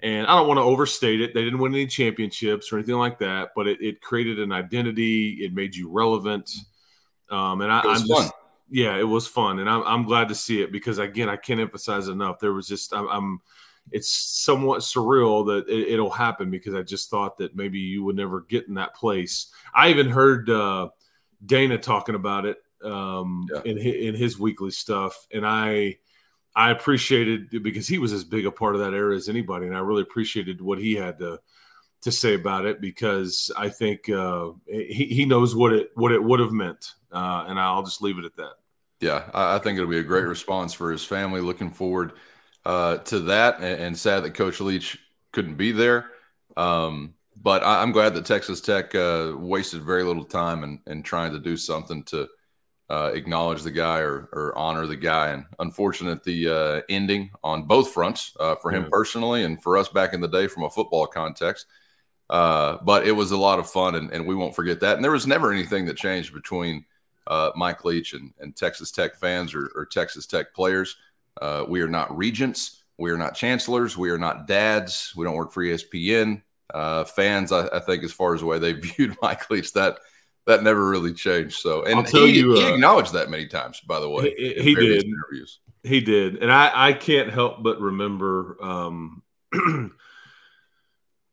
And 0.02 0.28
I 0.28 0.36
don't 0.36 0.48
want 0.48 0.58
to 0.58 0.64
overstate 0.64 1.22
it. 1.22 1.34
They 1.34 1.46
didn't 1.46 1.60
win 1.60 1.74
any 1.74 1.88
championships 1.88 2.72
or 2.72 2.78
anything 2.78 2.96
like 2.96 3.20
that, 3.20 3.52
but 3.56 3.68
it, 3.68 3.82
it 3.82 4.02
created 4.02 4.40
an 4.40 4.52
identity. 4.52 5.38
It 5.42 5.54
made 5.54 5.74
you 5.74 5.90
relevant. 5.90 6.52
Um, 7.32 7.62
and 7.62 7.72
I, 7.72 7.80
am 7.80 8.06
just, 8.06 8.34
yeah, 8.70 8.98
it 8.98 9.08
was 9.08 9.26
fun, 9.26 9.60
and 9.60 9.70
I'm, 9.70 9.82
I'm 9.84 10.04
glad 10.04 10.28
to 10.28 10.36
see 10.36 10.62
it 10.62 10.72
because 10.72 11.00
again, 11.00 11.30
I 11.30 11.38
can't 11.38 11.60
emphasize 11.60 12.08
enough. 12.08 12.40
There 12.40 12.54
was 12.54 12.68
just 12.68 12.94
I'm, 12.94 13.08
I'm 13.08 13.42
it's 13.92 14.10
somewhat 14.10 14.82
surreal 14.82 15.46
that 15.48 15.70
it, 15.70 16.00
will 16.00 16.10
happen 16.10 16.50
because 16.50 16.74
I 16.74 16.82
just 16.82 17.10
thought 17.10 17.38
that 17.38 17.56
maybe 17.56 17.80
you 17.80 18.04
would 18.04 18.16
never 18.16 18.42
get 18.42 18.68
in 18.68 18.76
that 18.76 18.96
place. 18.96 19.48
I 19.74 19.90
even 19.90 20.10
heard 20.10 20.50
uh, 20.50 20.90
Dana 21.46 21.78
talking 21.78 22.16
about 22.16 22.46
it 22.46 22.58
um, 22.84 23.48
yeah. 23.54 23.62
in 23.64 23.78
his, 23.78 23.96
in 23.96 24.16
his 24.16 24.40
weekly 24.40 24.72
stuff, 24.72 25.28
and 25.32 25.46
I 25.46 25.98
I 26.56 26.72
appreciated 26.72 27.64
because 27.64 27.88
he 27.88 27.98
was 27.98 28.14
as 28.14 28.24
big 28.24 28.46
a 28.46 28.52
part 28.52 28.76
of 28.76 28.82
that 28.82 28.94
era 28.94 29.16
as 29.16 29.30
anybody, 29.30 29.68
and 29.68 29.76
I 29.76 29.80
really 29.80 30.04
appreciated 30.04 30.62
what 30.62 30.80
he 30.80 30.96
had 30.96 31.20
to 31.20 31.40
to 32.02 32.12
say 32.12 32.36
about 32.36 32.66
it 32.66 32.82
because 32.82 33.52
I 33.58 33.70
think 33.70 34.10
uh, 34.10 34.52
he 34.68 35.06
he 35.06 35.26
knows 35.26 35.56
what 35.56 35.74
it 35.74 35.92
what 35.96 36.12
it 36.12 36.24
would 36.24 36.40
have 36.40 36.52
meant, 36.52 36.94
uh, 37.12 37.46
and 37.48 37.60
I'll 37.60 37.84
just 37.84 38.02
leave 38.02 38.18
it 38.18 38.26
at 38.26 38.36
that. 38.38 38.54
Yeah, 39.02 39.30
I 39.34 39.60
think 39.60 39.78
it'll 39.78 39.90
be 39.90 40.00
a 40.00 40.04
great 40.04 40.26
response 40.26 40.74
for 40.74 40.92
his 40.92 41.04
family. 41.04 41.42
Looking 41.42 41.70
forward 41.70 42.14
uh, 42.66 42.98
to 42.98 43.20
that, 43.22 43.58
and, 43.58 43.82
and, 43.82 43.98
sad 43.98 44.24
that 44.24 44.34
Coach 44.34 44.60
Leach 44.60 44.98
couldn't 45.32 45.56
be 45.56 45.72
there. 45.72 46.12
Um, 46.58 47.14
but 47.36 47.64
I, 47.64 47.84
am 47.84 47.92
glad 47.92 48.16
that 48.16 48.26
Texas 48.26 48.62
Tech 48.62 48.96
uh, 48.96 49.34
wasted 49.36 49.84
very 49.84 50.04
little 50.04 50.24
time 50.24 50.64
in, 50.64 50.80
in 50.88 51.04
trying 51.04 51.32
to 51.34 51.40
do 51.40 51.58
something 51.58 52.04
to 52.06 52.28
uh, 52.90 53.12
acknowledge 53.14 53.62
the 53.64 53.72
guy 53.72 54.00
or, 54.00 54.30
or, 54.32 54.58
honor 54.58 54.86
the 54.86 54.96
guy. 54.96 55.30
And 55.30 55.46
unfortunate 55.60 56.24
the 56.24 56.50
uh, 56.50 56.82
ending 56.90 57.32
on 57.44 57.64
both 57.64 57.92
fronts 57.92 58.36
uh, 58.40 58.56
for 58.56 58.72
him 58.72 58.84
yeah. 58.84 58.90
personally 58.92 59.44
and 59.44 59.62
for 59.62 59.78
us 59.78 59.90
back 59.90 60.14
in 60.14 60.22
the 60.22 60.28
day 60.28 60.48
from 60.48 60.64
a 60.64 60.70
football 60.70 61.08
context. 61.08 61.66
Uh, 62.30 62.78
but 62.84 63.06
it 63.06 63.12
was 63.12 63.32
a 63.32 63.38
lot 63.38 63.60
of 63.60 63.70
fun, 63.70 63.96
and, 63.96 64.12
and 64.12 64.26
we 64.26 64.36
won't 64.36 64.56
forget 64.56 64.80
that. 64.80 64.96
And 64.96 65.04
there 65.04 65.12
was 65.12 65.28
never 65.28 65.52
anything 65.52 65.86
that 65.86 65.98
changed 65.98 66.34
between 66.34 66.86
uh, 67.28 67.52
Mike 67.56 67.86
Leach 67.86 68.14
and, 68.14 68.34
and 68.40 68.56
Texas 68.56 68.92
Tech 68.92 69.16
fans 69.16 69.54
or, 69.54 69.72
or 69.76 69.86
Texas 69.86 70.26
Tech 70.26 70.54
players. 70.54 70.96
Uh, 71.40 71.66
we 71.68 71.82
are 71.82 71.88
not 71.88 72.16
regents. 72.16 72.84
We 72.98 73.12
are 73.12 73.18
not 73.18 73.36
chancellors. 73.36 73.98
We 73.98 74.10
are 74.10 74.18
not 74.18 74.48
dads. 74.48 75.14
We 75.16 75.26
don't 75.26 75.36
work 75.36 75.52
for 75.52 75.64
ESPN. 75.64 76.42
Uh, 76.74 77.04
fans, 77.04 77.52
I, 77.52 77.68
I, 77.68 77.80
think, 77.80 78.04
as 78.04 78.12
far 78.12 78.34
as 78.34 78.42
the 78.42 78.48
way 78.48 78.60
they 78.60 78.74
viewed 78.74 79.18
Mike 79.22 79.50
Leach, 79.50 79.74
that 79.74 80.00
that 80.48 80.64
never 80.64 80.88
really 80.88 81.14
changed. 81.14 81.58
So, 81.58 81.84
and 81.84 82.08
he, 82.08 82.40
you, 82.40 82.54
he, 82.54 82.66
uh, 82.66 82.74
acknowledged 82.74 83.14
that 83.14 83.30
many 83.30 83.48
times, 83.48 83.82
by 83.82 84.00
the 84.00 84.10
way. 84.10 84.34
He, 84.38 84.54
he 84.54 84.76
did. 84.76 85.04
Interviews. 85.04 85.60
He 85.84 86.02
did, 86.02 86.38
and 86.42 86.52
I, 86.52 86.90
I 86.90 86.94
can't 86.94 87.32
help 87.32 87.62
but 87.62 87.80
remember. 87.80 88.58
Um, 88.62 89.22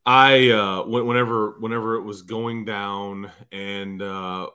I 0.05 0.51
uh, 0.51 0.83
whenever 0.85 1.57
whenever 1.61 1.97
it 1.97 2.03
was 2.03 2.23
going 2.23 2.65
down, 2.65 3.31
and 3.51 4.03
uh, 4.03 4.49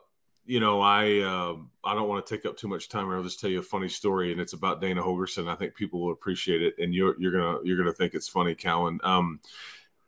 you 0.48 0.60
know, 0.60 0.80
I 0.80 1.18
uh, 1.18 1.56
I 1.84 1.94
don't 1.94 2.08
want 2.08 2.24
to 2.24 2.34
take 2.34 2.46
up 2.46 2.56
too 2.56 2.68
much 2.68 2.88
time. 2.88 3.10
I'll 3.10 3.22
just 3.22 3.38
tell 3.38 3.50
you 3.50 3.58
a 3.58 3.62
funny 3.62 3.88
story, 3.88 4.32
and 4.32 4.40
it's 4.40 4.54
about 4.54 4.80
Dana 4.80 5.02
Holgorsen. 5.02 5.46
I 5.46 5.54
think 5.54 5.74
people 5.74 6.00
will 6.00 6.12
appreciate 6.12 6.62
it, 6.62 6.74
and 6.78 6.94
you're 6.94 7.20
you're 7.20 7.32
gonna 7.32 7.58
you're 7.64 7.76
gonna 7.76 7.92
think 7.92 8.14
it's 8.14 8.28
funny, 8.28 8.54
Cowan. 8.54 8.98
Um, 9.04 9.40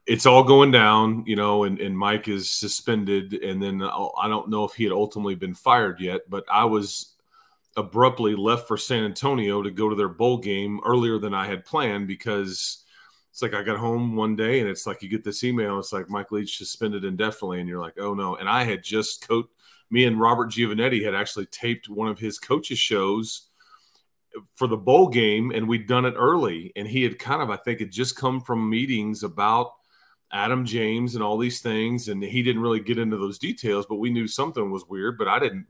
it's 0.06 0.24
all 0.24 0.42
going 0.42 0.70
down, 0.70 1.24
you 1.26 1.36
know, 1.36 1.64
and, 1.64 1.78
and 1.78 1.96
Mike 1.96 2.26
is 2.26 2.50
suspended, 2.50 3.34
and 3.34 3.62
then 3.62 3.82
I 3.82 4.28
don't 4.28 4.48
know 4.48 4.64
if 4.64 4.72
he 4.72 4.84
had 4.84 4.94
ultimately 4.94 5.34
been 5.34 5.54
fired 5.54 6.00
yet, 6.00 6.22
but 6.30 6.46
I 6.50 6.64
was 6.64 7.16
abruptly 7.76 8.34
left 8.34 8.66
for 8.66 8.78
San 8.78 9.04
Antonio 9.04 9.62
to 9.62 9.70
go 9.70 9.90
to 9.90 9.94
their 9.94 10.08
bowl 10.08 10.38
game 10.38 10.80
earlier 10.86 11.18
than 11.18 11.34
I 11.34 11.46
had 11.46 11.66
planned 11.66 12.08
because 12.08 12.82
it's 13.30 13.42
like 13.42 13.54
I 13.54 13.62
got 13.62 13.76
home 13.76 14.16
one 14.16 14.36
day 14.36 14.60
and 14.60 14.68
it's 14.68 14.86
like 14.86 15.02
you 15.02 15.08
get 15.10 15.22
this 15.22 15.44
email. 15.44 15.78
It's 15.78 15.92
like 15.92 16.08
Mike 16.08 16.32
Leach 16.32 16.56
suspended 16.56 17.04
indefinitely, 17.04 17.60
and 17.60 17.68
you're 17.68 17.78
like, 17.78 17.98
oh 17.98 18.14
no. 18.14 18.36
And 18.36 18.48
I 18.48 18.64
had 18.64 18.82
just 18.82 19.28
coat 19.28 19.50
me 19.90 20.04
and 20.04 20.20
Robert 20.20 20.50
Giovanetti 20.50 21.04
had 21.04 21.14
actually 21.14 21.46
taped 21.46 21.88
one 21.88 22.08
of 22.08 22.18
his 22.18 22.38
coaches 22.38 22.78
shows 22.78 23.48
for 24.54 24.68
the 24.68 24.76
bowl 24.76 25.08
game, 25.08 25.50
and 25.50 25.68
we'd 25.68 25.88
done 25.88 26.04
it 26.04 26.14
early. 26.16 26.72
And 26.76 26.86
he 26.86 27.02
had 27.02 27.18
kind 27.18 27.42
of, 27.42 27.50
I 27.50 27.56
think, 27.56 27.80
had 27.80 27.90
just 27.90 28.16
come 28.16 28.40
from 28.40 28.70
meetings 28.70 29.22
about 29.22 29.72
Adam 30.32 30.64
James 30.64 31.14
and 31.16 31.24
all 31.24 31.36
these 31.36 31.60
things, 31.60 32.08
and 32.08 32.22
he 32.22 32.42
didn't 32.42 32.62
really 32.62 32.80
get 32.80 32.98
into 32.98 33.16
those 33.16 33.38
details, 33.38 33.86
but 33.86 33.96
we 33.96 34.10
knew 34.10 34.28
something 34.28 34.70
was 34.70 34.86
weird. 34.88 35.18
But 35.18 35.28
I 35.28 35.38
didn't 35.40 35.66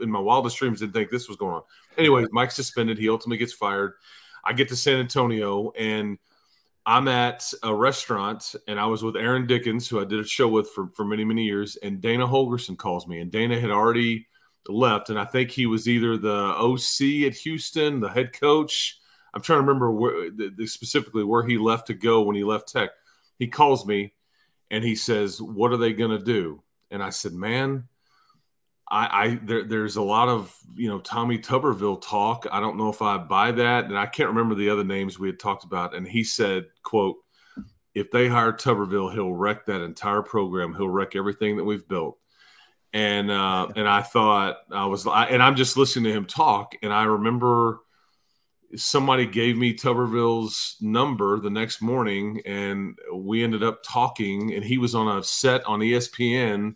in 0.00 0.10
my 0.10 0.18
wildest 0.18 0.56
dreams 0.56 0.80
didn't 0.80 0.94
think 0.94 1.10
this 1.10 1.28
was 1.28 1.36
going 1.36 1.54
on. 1.54 1.62
Anyway, 1.98 2.24
Mike's 2.32 2.56
suspended. 2.56 2.98
He 2.98 3.08
ultimately 3.08 3.38
gets 3.38 3.52
fired. 3.52 3.94
I 4.44 4.52
get 4.52 4.68
to 4.68 4.76
San 4.76 4.98
Antonio 4.98 5.70
and 5.78 6.18
I'm 6.86 7.08
at 7.08 7.52
a 7.62 7.74
restaurant 7.74 8.54
and 8.66 8.80
I 8.80 8.86
was 8.86 9.02
with 9.02 9.16
Aaron 9.16 9.46
Dickens, 9.46 9.88
who 9.88 10.00
I 10.00 10.04
did 10.04 10.20
a 10.20 10.24
show 10.24 10.48
with 10.48 10.70
for, 10.70 10.88
for 10.94 11.04
many, 11.04 11.24
many 11.24 11.44
years. 11.44 11.76
And 11.76 12.00
Dana 12.00 12.26
Holgorsen 12.26 12.76
calls 12.76 13.06
me, 13.06 13.20
and 13.20 13.30
Dana 13.30 13.60
had 13.60 13.70
already 13.70 14.26
left. 14.66 15.10
And 15.10 15.18
I 15.18 15.24
think 15.24 15.50
he 15.50 15.66
was 15.66 15.88
either 15.88 16.16
the 16.16 16.54
OC 16.56 17.26
at 17.26 17.36
Houston, 17.38 18.00
the 18.00 18.08
head 18.08 18.32
coach. 18.32 18.98
I'm 19.34 19.42
trying 19.42 19.58
to 19.58 19.66
remember 19.66 19.92
where, 19.92 20.30
specifically 20.66 21.24
where 21.24 21.46
he 21.46 21.58
left 21.58 21.86
to 21.88 21.94
go 21.94 22.22
when 22.22 22.36
he 22.36 22.44
left 22.44 22.68
Tech. 22.68 22.90
He 23.38 23.46
calls 23.46 23.86
me 23.86 24.14
and 24.70 24.82
he 24.82 24.94
says, 24.94 25.40
What 25.40 25.72
are 25.72 25.76
they 25.76 25.92
going 25.92 26.10
to 26.10 26.24
do? 26.24 26.62
And 26.90 27.02
I 27.02 27.10
said, 27.10 27.32
Man, 27.32 27.88
I, 28.90 29.24
I 29.24 29.40
there, 29.42 29.64
there's 29.64 29.96
a 29.96 30.02
lot 30.02 30.28
of 30.28 30.54
you 30.74 30.88
know 30.88 31.00
Tommy 31.00 31.38
Tuberville 31.38 32.02
talk. 32.02 32.46
I 32.50 32.60
don't 32.60 32.76
know 32.76 32.88
if 32.88 33.02
I 33.02 33.18
buy 33.18 33.52
that, 33.52 33.84
and 33.84 33.96
I 33.96 34.06
can't 34.06 34.30
remember 34.30 34.54
the 34.54 34.70
other 34.70 34.84
names 34.84 35.18
we 35.18 35.28
had 35.28 35.38
talked 35.38 35.64
about. 35.64 35.94
And 35.94 36.06
he 36.06 36.24
said, 36.24 36.66
"quote 36.82 37.16
If 37.94 38.10
they 38.10 38.28
hire 38.28 38.52
Tuberville, 38.52 39.12
he'll 39.12 39.32
wreck 39.32 39.66
that 39.66 39.82
entire 39.82 40.22
program. 40.22 40.74
He'll 40.74 40.88
wreck 40.88 41.14
everything 41.14 41.56
that 41.56 41.64
we've 41.64 41.86
built." 41.86 42.18
And 42.92 43.30
uh, 43.30 43.68
and 43.76 43.88
I 43.88 44.02
thought 44.02 44.56
I 44.72 44.86
was, 44.86 45.06
I, 45.06 45.26
and 45.26 45.42
I'm 45.42 45.54
just 45.54 45.76
listening 45.76 46.12
to 46.12 46.18
him 46.18 46.26
talk, 46.26 46.74
and 46.82 46.92
I 46.92 47.04
remember 47.04 47.80
somebody 48.76 49.26
gave 49.26 49.56
me 49.56 49.74
Tuberville's 49.74 50.76
number 50.80 51.38
the 51.38 51.50
next 51.50 51.80
morning, 51.80 52.40
and 52.44 52.98
we 53.14 53.44
ended 53.44 53.62
up 53.62 53.82
talking, 53.84 54.54
and 54.54 54.64
he 54.64 54.78
was 54.78 54.94
on 54.94 55.18
a 55.18 55.22
set 55.22 55.64
on 55.64 55.80
ESPN 55.80 56.74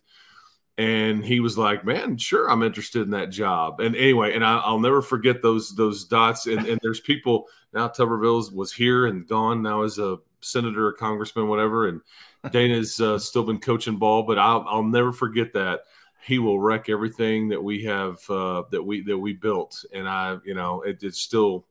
and 0.76 1.24
he 1.24 1.40
was 1.40 1.56
like, 1.56 1.84
"Man, 1.84 2.16
sure, 2.16 2.50
I'm 2.50 2.62
interested 2.62 3.02
in 3.02 3.10
that 3.10 3.30
job." 3.30 3.80
And 3.80 3.94
anyway, 3.94 4.34
and 4.34 4.44
I, 4.44 4.70
will 4.70 4.80
never 4.80 5.02
forget 5.02 5.40
those 5.40 5.74
those 5.74 6.04
dots. 6.04 6.46
And, 6.46 6.66
and 6.66 6.80
there's 6.82 7.00
people 7.00 7.46
now. 7.72 7.88
Tuberville 7.88 8.52
was 8.52 8.72
here 8.72 9.06
and 9.06 9.26
gone 9.26 9.62
now 9.62 9.82
as 9.82 9.98
a 9.98 10.18
senator, 10.40 10.88
a 10.88 10.94
congressman, 10.94 11.48
whatever. 11.48 11.88
And 11.88 12.00
Dana's 12.50 13.00
uh, 13.00 13.18
still 13.18 13.44
been 13.44 13.60
coaching 13.60 13.98
ball, 13.98 14.24
but 14.24 14.38
I'll 14.38 14.64
I'll 14.68 14.82
never 14.82 15.12
forget 15.12 15.52
that. 15.52 15.82
He 16.26 16.38
will 16.38 16.58
wreck 16.58 16.88
everything 16.88 17.48
that 17.50 17.62
we 17.62 17.84
have 17.84 18.18
uh, 18.28 18.64
that 18.70 18.82
we 18.82 19.02
that 19.02 19.18
we 19.18 19.34
built, 19.34 19.84
and 19.92 20.08
I, 20.08 20.38
you 20.44 20.54
know, 20.54 20.82
it, 20.82 21.02
it's 21.02 21.20
still. 21.20 21.66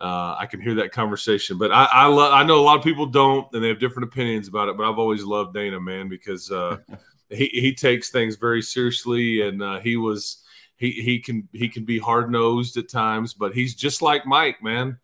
Uh, 0.00 0.34
I 0.38 0.46
can 0.46 0.60
hear 0.60 0.74
that 0.74 0.90
conversation, 0.90 1.56
but 1.56 1.70
I 1.70 1.84
I, 1.84 2.06
lo- 2.06 2.32
I 2.32 2.42
know 2.42 2.58
a 2.58 2.62
lot 2.62 2.76
of 2.76 2.82
people 2.82 3.06
don't, 3.06 3.46
and 3.54 3.62
they 3.62 3.68
have 3.68 3.78
different 3.78 4.08
opinions 4.08 4.48
about 4.48 4.68
it. 4.68 4.76
But 4.76 4.90
I've 4.90 4.98
always 4.98 5.22
loved 5.22 5.54
Dana, 5.54 5.80
man, 5.80 6.08
because 6.08 6.50
uh, 6.50 6.78
he, 7.34 7.46
he 7.52 7.74
takes 7.74 8.10
things 8.10 8.36
very 8.36 8.62
seriously, 8.62 9.42
and 9.42 9.62
uh, 9.62 9.80
he 9.80 9.96
was 9.96 10.44
he 10.76 10.90
he 10.90 11.18
can 11.18 11.48
he 11.52 11.68
can 11.68 11.84
be 11.84 11.98
hard 11.98 12.30
nosed 12.30 12.76
at 12.76 12.88
times, 12.88 13.34
but 13.34 13.54
he's 13.54 13.74
just 13.74 14.02
like 14.02 14.26
Mike, 14.26 14.62
man. 14.62 14.98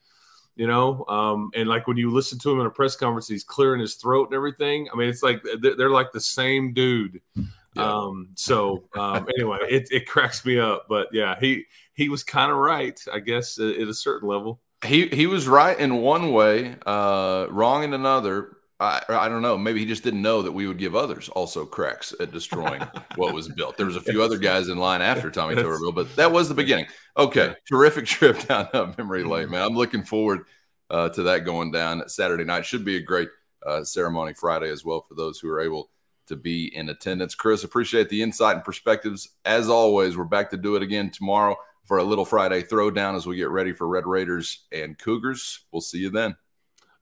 You 0.56 0.66
know, 0.66 1.06
um, 1.06 1.50
and 1.54 1.68
like 1.68 1.86
when 1.86 1.96
you 1.96 2.10
listen 2.10 2.38
to 2.40 2.50
him 2.50 2.60
in 2.60 2.66
a 2.66 2.70
press 2.70 2.94
conference, 2.94 3.28
he's 3.28 3.44
clearing 3.44 3.80
his 3.80 3.94
throat 3.94 4.28
and 4.28 4.34
everything. 4.34 4.88
I 4.92 4.96
mean, 4.96 5.08
it's 5.08 5.22
like 5.22 5.42
they're, 5.62 5.74
they're 5.74 5.90
like 5.90 6.12
the 6.12 6.20
same 6.20 6.74
dude. 6.74 7.20
Yeah. 7.36 7.44
Um, 7.76 8.28
so 8.34 8.84
um, 8.94 9.26
anyway, 9.38 9.58
it, 9.70 9.88
it 9.90 10.06
cracks 10.06 10.44
me 10.44 10.58
up. 10.58 10.86
But 10.88 11.08
yeah, 11.12 11.36
he 11.40 11.64
he 11.94 12.08
was 12.08 12.22
kind 12.24 12.50
of 12.50 12.58
right, 12.58 13.00
I 13.10 13.20
guess, 13.20 13.58
at, 13.58 13.76
at 13.76 13.88
a 13.88 13.94
certain 13.94 14.28
level. 14.28 14.60
He 14.84 15.06
he 15.08 15.26
was 15.26 15.48
right 15.48 15.78
in 15.78 15.96
one 15.96 16.32
way, 16.32 16.74
uh, 16.84 17.46
wrong 17.48 17.84
in 17.84 17.94
another. 17.94 18.56
I, 18.80 19.02
I 19.08 19.28
don't 19.28 19.42
know. 19.42 19.58
Maybe 19.58 19.80
he 19.80 19.86
just 19.86 20.02
didn't 20.02 20.22
know 20.22 20.40
that 20.40 20.52
we 20.52 20.66
would 20.66 20.78
give 20.78 20.96
others 20.96 21.28
also 21.28 21.66
cracks 21.66 22.14
at 22.18 22.32
destroying 22.32 22.82
what 23.16 23.34
was 23.34 23.46
built. 23.48 23.76
There 23.76 23.84
was 23.84 23.96
a 23.96 24.00
few 24.00 24.22
other 24.22 24.38
guys 24.38 24.68
in 24.68 24.78
line 24.78 25.02
after 25.02 25.30
Tommy 25.30 25.54
Tuberville, 25.54 25.94
but 25.94 26.16
that 26.16 26.32
was 26.32 26.48
the 26.48 26.54
beginning. 26.54 26.86
Okay, 27.16 27.54
terrific 27.68 28.06
trip 28.06 28.46
down 28.48 28.94
memory 28.96 29.22
lane, 29.22 29.50
man. 29.50 29.62
I'm 29.62 29.76
looking 29.76 30.02
forward 30.02 30.46
uh, 30.88 31.10
to 31.10 31.22
that 31.24 31.44
going 31.44 31.70
down 31.70 32.08
Saturday 32.08 32.44
night. 32.44 32.64
Should 32.64 32.84
be 32.84 32.96
a 32.96 33.02
great 33.02 33.28
uh, 33.66 33.84
ceremony 33.84 34.32
Friday 34.32 34.70
as 34.70 34.82
well 34.82 35.02
for 35.02 35.14
those 35.14 35.38
who 35.38 35.50
are 35.50 35.60
able 35.60 35.90
to 36.28 36.36
be 36.36 36.74
in 36.74 36.88
attendance. 36.88 37.34
Chris, 37.34 37.64
appreciate 37.64 38.08
the 38.08 38.22
insight 38.22 38.56
and 38.56 38.64
perspectives. 38.64 39.36
As 39.44 39.68
always, 39.68 40.16
we're 40.16 40.24
back 40.24 40.48
to 40.50 40.56
do 40.56 40.76
it 40.76 40.82
again 40.82 41.10
tomorrow 41.10 41.54
for 41.84 41.98
a 41.98 42.04
little 42.04 42.24
Friday 42.24 42.62
throwdown 42.62 43.14
as 43.14 43.26
we 43.26 43.36
get 43.36 43.50
ready 43.50 43.72
for 43.74 43.86
Red 43.86 44.06
Raiders 44.06 44.64
and 44.72 44.96
Cougars. 44.96 45.66
We'll 45.70 45.82
see 45.82 45.98
you 45.98 46.08
then. 46.08 46.36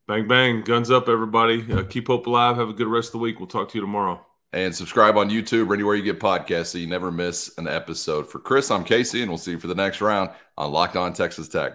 Bang, 0.09 0.27
bang. 0.27 0.63
Guns 0.63 0.91
up, 0.91 1.07
everybody. 1.07 1.71
Uh, 1.71 1.83
keep 1.83 2.07
hope 2.07 2.27
alive. 2.27 2.57
Have 2.57 2.71
a 2.71 2.73
good 2.73 2.87
rest 2.87 3.09
of 3.09 3.13
the 3.13 3.19
week. 3.19 3.39
We'll 3.39 3.47
talk 3.47 3.69
to 3.69 3.75
you 3.75 3.83
tomorrow. 3.83 4.25
And 4.55 4.75
subscribe 4.75 5.19
on 5.19 5.29
YouTube 5.29 5.69
or 5.69 5.75
anywhere 5.75 5.97
you 5.97 6.03
get 6.03 6.19
podcasts 6.19 6.69
so 6.69 6.79
you 6.79 6.87
never 6.87 7.13
miss 7.13 7.53
an 7.59 7.69
episode. 7.69 8.27
For 8.27 8.39
Chris, 8.39 8.71
I'm 8.71 8.85
Casey, 8.85 9.21
and 9.21 9.31
we'll 9.31 9.37
see 9.37 9.51
you 9.51 9.59
for 9.59 9.67
the 9.67 9.75
next 9.75 10.01
round 10.01 10.31
on 10.57 10.73
Locked 10.73 10.97
On 10.97 11.13
Texas 11.13 11.47
Tech. 11.47 11.75